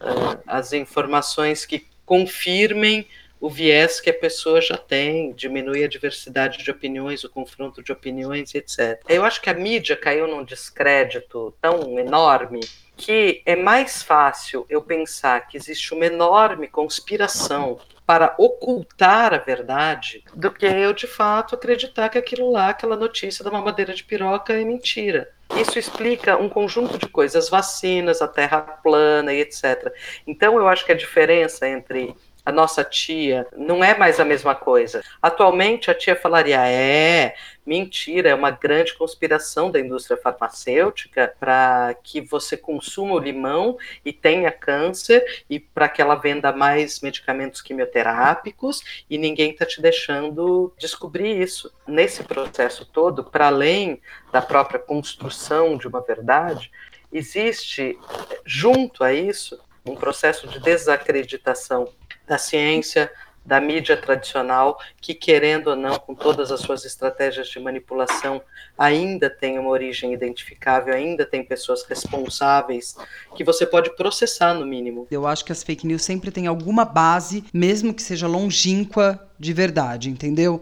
[0.00, 3.06] uh, as informações que confirmem
[3.40, 7.92] o viés que a pessoa já tem, diminui a diversidade de opiniões, o confronto de
[7.92, 9.02] opiniões, etc.
[9.08, 12.60] Eu acho que a mídia caiu num descrédito tão enorme
[12.96, 20.24] que é mais fácil eu pensar que existe uma enorme conspiração para ocultar a verdade
[20.34, 24.52] do que eu de fato acreditar que aquilo lá, aquela notícia da mamadeira de piroca
[24.52, 25.30] é mentira.
[25.56, 29.92] Isso explica um conjunto de coisas, vacinas, a terra plana e etc.
[30.26, 32.16] Então eu acho que a diferença entre
[32.48, 35.02] a nossa tia não é mais a mesma coisa.
[35.20, 37.34] Atualmente a tia falaria: é,
[37.66, 44.14] mentira, é uma grande conspiração da indústria farmacêutica para que você consuma o limão e
[44.14, 50.72] tenha câncer e para que ela venda mais medicamentos quimioterápicos e ninguém está te deixando
[50.78, 51.70] descobrir isso.
[51.86, 54.00] Nesse processo todo, para além
[54.32, 56.72] da própria construção de uma verdade,
[57.12, 57.98] existe
[58.46, 61.88] junto a isso um processo de desacreditação
[62.28, 63.10] da ciência,
[63.48, 68.42] da mídia tradicional, que, querendo ou não, com todas as suas estratégias de manipulação,
[68.76, 72.94] ainda tem uma origem identificável, ainda tem pessoas responsáveis
[73.34, 75.06] que você pode processar, no mínimo.
[75.10, 79.54] Eu acho que as fake news sempre têm alguma base, mesmo que seja longínqua de
[79.54, 80.60] verdade, entendeu?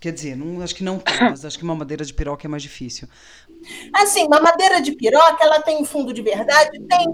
[0.00, 2.62] Quer dizer, não, acho que não todas, acho que uma madeira de piroca é mais
[2.62, 3.08] difícil.
[3.94, 6.78] Assim, uma madeira de piroca, ela tem fundo de verdade?
[6.80, 7.06] Tem.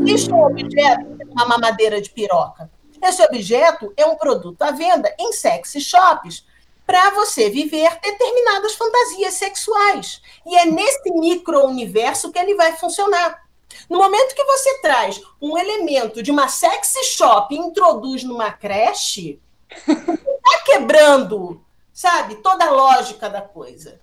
[0.00, 2.68] Existe um objeto, uma mamadeira de piroca.
[3.02, 6.44] Esse objeto é um produto à venda em sexy shops
[6.86, 10.22] para você viver determinadas fantasias sexuais.
[10.46, 13.44] E é nesse micro-universo que ele vai funcionar.
[13.90, 19.40] No momento que você traz um elemento de uma sexy shop e introduz numa creche,
[19.68, 24.00] está quebrando, sabe, toda a lógica da coisa.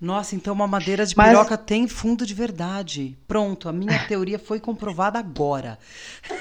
[0.00, 1.28] Nossa, então uma madeira de Mas...
[1.28, 3.16] piroca tem fundo de verdade.
[3.26, 5.76] Pronto, a minha teoria foi comprovada agora.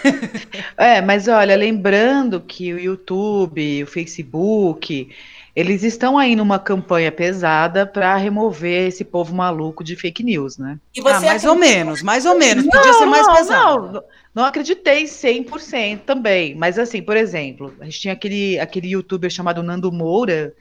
[0.77, 5.09] é, mas olha, lembrando que o YouTube, o Facebook,
[5.55, 10.77] eles estão aí numa campanha pesada para remover esse povo maluco de fake news, né?
[10.99, 11.49] ah, mais acredita...
[11.49, 12.63] ou menos, mais ou menos.
[12.63, 13.91] Podia não, ser mais não, pesado.
[13.91, 14.03] Não,
[14.35, 16.53] não acreditei 100% também.
[16.53, 20.53] Mas assim, por exemplo, a gente tinha aquele, aquele youtuber chamado Nando Moura,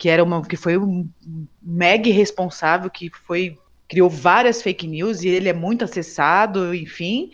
[0.00, 1.06] que era uma que foi um
[1.62, 7.32] mega responsável que foi criou várias fake news e ele é muito acessado, enfim.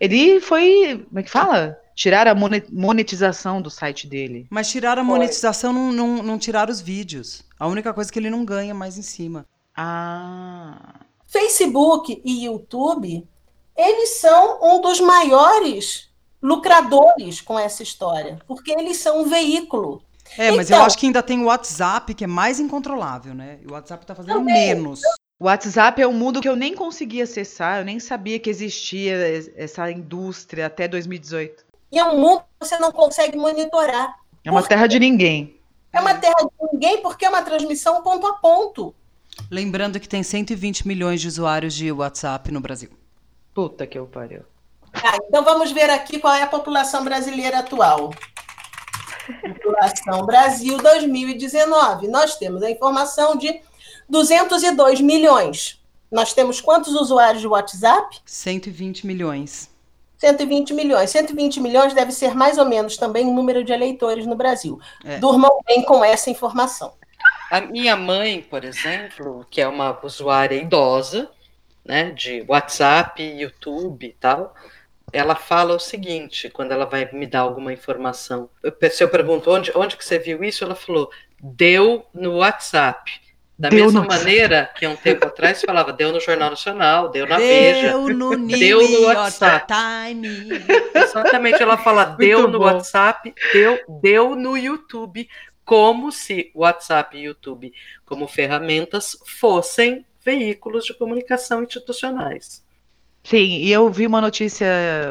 [0.00, 1.78] Ele foi, como é que fala?
[1.94, 4.48] Tirar a monetização do site dele.
[4.50, 7.44] Mas tirar a monetização não, não, não tirar os vídeos.
[7.56, 9.46] A única coisa que ele não ganha mais em cima.
[9.76, 11.00] Ah.
[11.28, 13.28] Facebook e YouTube,
[13.76, 16.08] eles são um dos maiores
[16.42, 20.02] lucradores com essa história, porque eles são um veículo
[20.36, 23.58] é, mas então, eu acho que ainda tem o WhatsApp, que é mais incontrolável, né?
[23.68, 24.54] O WhatsApp tá fazendo também.
[24.54, 25.00] menos.
[25.40, 29.14] O WhatsApp é um mundo que eu nem conseguia acessar, eu nem sabia que existia
[29.56, 31.64] essa indústria até 2018.
[31.92, 34.16] E é um mundo que você não consegue monitorar.
[34.44, 35.56] É uma terra de ninguém.
[35.92, 38.94] É uma terra de ninguém porque é uma transmissão ponto a ponto.
[39.50, 42.90] Lembrando que tem 120 milhões de usuários de WhatsApp no Brasil.
[43.54, 44.42] Puta que eu pariu.
[44.92, 48.10] Ah, então vamos ver aqui qual é a população brasileira atual.
[49.40, 52.08] População Brasil 2019.
[52.08, 53.60] Nós temos a informação de
[54.08, 55.80] 202 milhões.
[56.10, 58.20] Nós temos quantos usuários de WhatsApp?
[58.24, 59.70] 120 milhões.
[60.18, 61.10] 120 milhões.
[61.10, 64.80] 120 milhões deve ser mais ou menos também o número de eleitores no Brasil.
[65.04, 65.18] É.
[65.18, 66.92] Durmam bem com essa informação.
[67.50, 71.30] A minha mãe, por exemplo, que é uma usuária idosa,
[71.84, 74.54] né, de WhatsApp, YouTube e tal,
[75.12, 78.50] ela fala o seguinte, quando ela vai me dar alguma informação.
[78.62, 83.10] Eu, se eu pergunto onde, onde que você viu isso, ela falou, deu no WhatsApp.
[83.58, 84.06] Da deu mesma no...
[84.06, 88.46] maneira que um tempo atrás falava, deu no Jornal Nacional, deu na deu Veja, no
[88.46, 89.66] deu no WhatsApp.
[89.66, 90.64] Time.
[90.94, 95.28] Exatamente, ela fala, deu no WhatsApp, deu, deu no YouTube,
[95.64, 97.72] como se WhatsApp e YouTube,
[98.04, 102.62] como ferramentas, fossem veículos de comunicação institucionais.
[103.28, 104.66] Sim, e eu vi uma notícia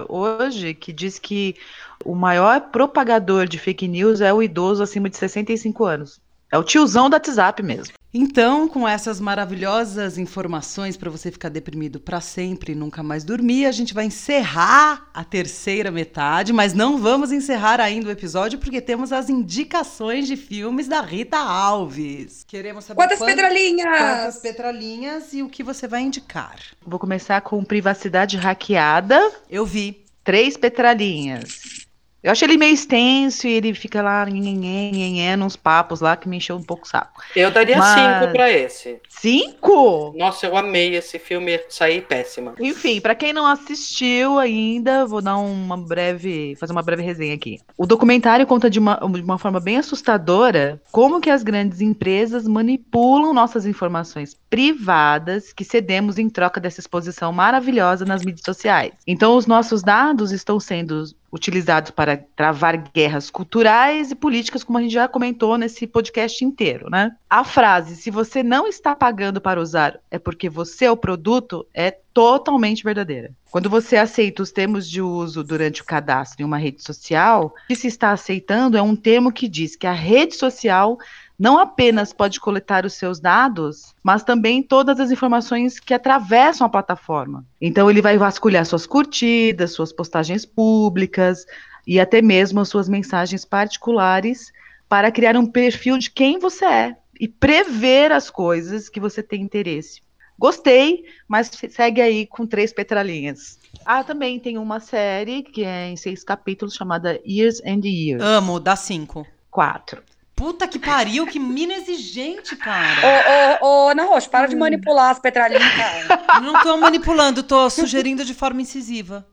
[0.09, 1.55] hoje que diz que
[2.03, 6.19] o maior propagador de fake news é o idoso acima de 65 anos.
[6.51, 7.93] É o tiozão do WhatsApp mesmo.
[8.13, 13.65] Então, com essas maravilhosas informações para você ficar deprimido para sempre e nunca mais dormir,
[13.65, 18.79] a gente vai encerrar a terceira metade, mas não vamos encerrar ainda o episódio porque
[18.79, 22.45] temos as indicações de filmes da Rita Alves.
[22.47, 23.97] Queremos saber quantas, quantas petralinhas?
[23.97, 26.55] Quantas petralinhas e o que você vai indicar.
[26.85, 29.31] Vou começar com Privacidade Hackeada.
[29.49, 30.05] Eu vi.
[30.23, 31.86] Três petralinhas.
[32.23, 36.37] Eu acho ele meio extenso e ele fica lá nhenhenhen, nos papos lá que me
[36.37, 37.21] encheu um pouco o saco.
[37.35, 37.93] Eu daria Mas...
[37.93, 38.99] cinco pra esse.
[39.07, 40.13] Cinco?
[40.17, 42.55] Nossa, eu amei esse filme, saí péssima.
[42.59, 47.59] Enfim, para quem não assistiu ainda, vou dar uma breve, fazer uma breve resenha aqui.
[47.77, 52.47] O documentário conta de uma, de uma forma bem assustadora como que as grandes empresas
[52.47, 58.93] manipulam nossas informações privadas que cedemos em troca dessa exposição maravilhosa nas mídias sociais.
[59.05, 64.81] Então, os nossos dados estão sendo utilizados para travar guerras culturais e políticas, como a
[64.81, 67.15] gente já comentou nesse podcast inteiro, né?
[67.29, 71.65] A frase "se você não está pagando para usar é porque você é o produto"
[71.73, 73.31] é totalmente verdadeira.
[73.51, 77.67] Quando você aceita os termos de uso durante o cadastro em uma rede social, o
[77.67, 80.97] que se está aceitando é um termo que diz que a rede social
[81.37, 86.69] não apenas pode coletar os seus dados, mas também todas as informações que atravessam a
[86.69, 87.45] plataforma.
[87.61, 91.45] Então, ele vai vasculhar suas curtidas, suas postagens públicas
[91.85, 94.51] e até mesmo as suas mensagens particulares
[94.89, 99.41] para criar um perfil de quem você é e prever as coisas que você tem
[99.41, 100.01] interesse.
[100.39, 103.59] Gostei, mas segue aí com três petralinhas.
[103.83, 108.21] Ah, também tem uma série que é em seis capítulos chamada Years and Years.
[108.21, 109.25] Amo, dá cinco.
[109.49, 110.03] Quatro.
[110.37, 113.57] Puta que pariu, que mina exigente, cara.
[113.59, 116.41] Ô, ô, ô, Ana Rocha, para de manipular as petralinhas, cara.
[116.41, 119.27] Não tô manipulando, tô sugerindo de forma incisiva.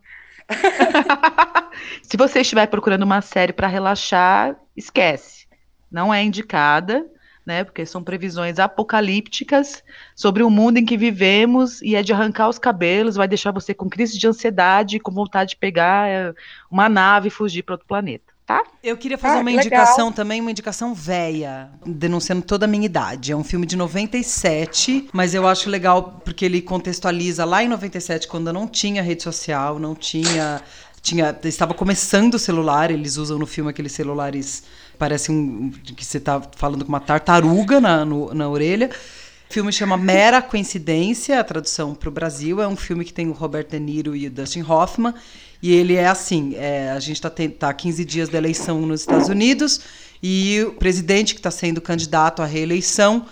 [2.02, 5.46] Se você estiver procurando uma série para relaxar, esquece.
[5.92, 7.04] Não é indicada,
[7.44, 7.64] né?
[7.64, 9.84] Porque são previsões apocalípticas
[10.16, 13.74] sobre o mundo em que vivemos e é de arrancar os cabelos, vai deixar você
[13.74, 16.32] com crise de ansiedade, com vontade de pegar é,
[16.70, 18.33] uma nave e fugir para outro planeta.
[18.46, 18.62] Tá?
[18.82, 22.84] Eu queria fazer Ah, uma que indicação também, uma indicação véia, denunciando toda a minha
[22.84, 23.32] idade.
[23.32, 28.28] É um filme de 97, mas eu acho legal porque ele contextualiza lá em 97,
[28.28, 30.60] quando não tinha rede social, não tinha.
[31.00, 34.64] tinha estava começando o celular, eles usam no filme aqueles celulares.
[34.98, 35.70] Parece um.
[35.70, 38.90] que você tá falando com uma tartaruga na, no- na orelha.
[39.48, 42.60] O filme chama Mera Coincidência, a tradução para o Brasil.
[42.60, 45.14] É um filme que tem o Robert De Niro e o Dustin Hoffman.
[45.64, 49.00] E ele é assim: é, a gente está tá há 15 dias da eleição nos
[49.00, 49.80] Estados Unidos
[50.22, 53.24] e o presidente que está sendo candidato à reeleição.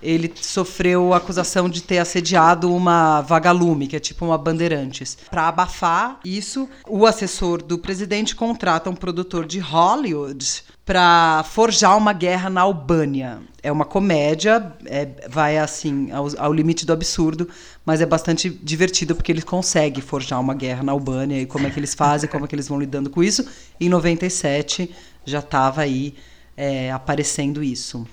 [0.00, 5.18] Ele sofreu a acusação de ter assediado uma vagalume, que é tipo uma bandeirantes.
[5.28, 12.12] Para abafar isso, o assessor do presidente contrata um produtor de Hollywood para forjar uma
[12.12, 13.40] guerra na Albânia.
[13.62, 17.48] É uma comédia, é- vai assim ao, ao limite do absurdo,
[17.84, 21.70] mas é bastante divertido porque ele consegue forjar uma guerra na Albânia e como é
[21.70, 23.46] que eles fazem, como é que eles vão lidando com isso.
[23.80, 24.94] Em 97
[25.24, 26.14] já estava aí
[26.56, 28.06] é, aparecendo isso.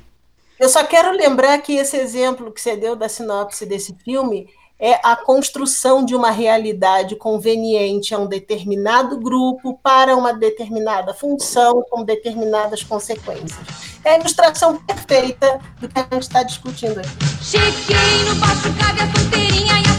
[0.59, 4.49] Eu só quero lembrar que esse exemplo que você deu da sinopse desse filme
[4.79, 11.83] é a construção de uma realidade conveniente a um determinado grupo para uma determinada função
[11.89, 13.65] com determinadas consequências.
[14.05, 17.25] É a ilustração perfeita do que a gente está discutindo aqui.
[17.41, 19.07] Cheguei no baixo, cabe a
[19.37, 19.96] e a.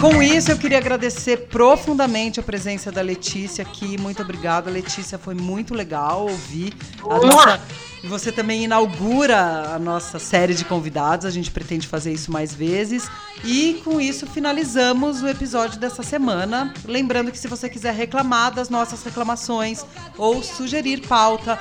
[0.00, 3.98] Com isso, eu queria agradecer profundamente a presença da Letícia aqui.
[3.98, 5.18] Muito obrigada, Letícia.
[5.18, 6.72] Foi muito legal ouvir
[7.02, 7.60] a nossa.
[8.02, 11.26] E você também inaugura a nossa série de convidados.
[11.26, 13.10] A gente pretende fazer isso mais vezes.
[13.42, 16.72] E com isso finalizamos o episódio dessa semana.
[16.86, 19.84] Lembrando que se você quiser reclamar das nossas reclamações
[20.16, 21.58] ou sugerir pauta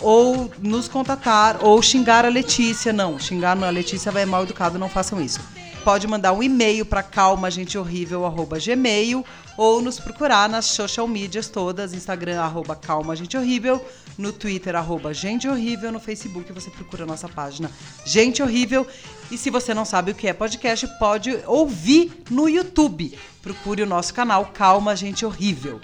[0.00, 4.88] ou nos contatar ou xingar a Letícia, não, xingar a Letícia vai mal educado, não
[4.88, 5.38] façam isso
[5.86, 9.24] pode mandar um e-mail para calmagenteHorrível@gmail
[9.56, 13.80] ou nos procurar nas social medias todas, Instagram arroba calmagenteHorrível,
[14.18, 17.70] no Twitter arroba no Facebook você procura a nossa página
[18.04, 18.84] Gente Horrível.
[19.30, 23.16] E se você não sabe o que é podcast, pode ouvir no YouTube.
[23.40, 25.80] Procure o nosso canal Calma Gente Horrível.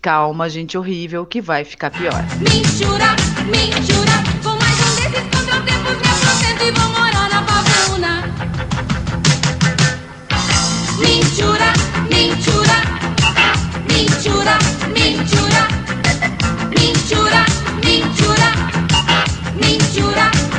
[0.02, 2.22] calma, gente horrível, que vai ficar pior.
[2.38, 3.16] Mentira,
[3.46, 4.43] mentira.
[5.66, 6.04] Com mais um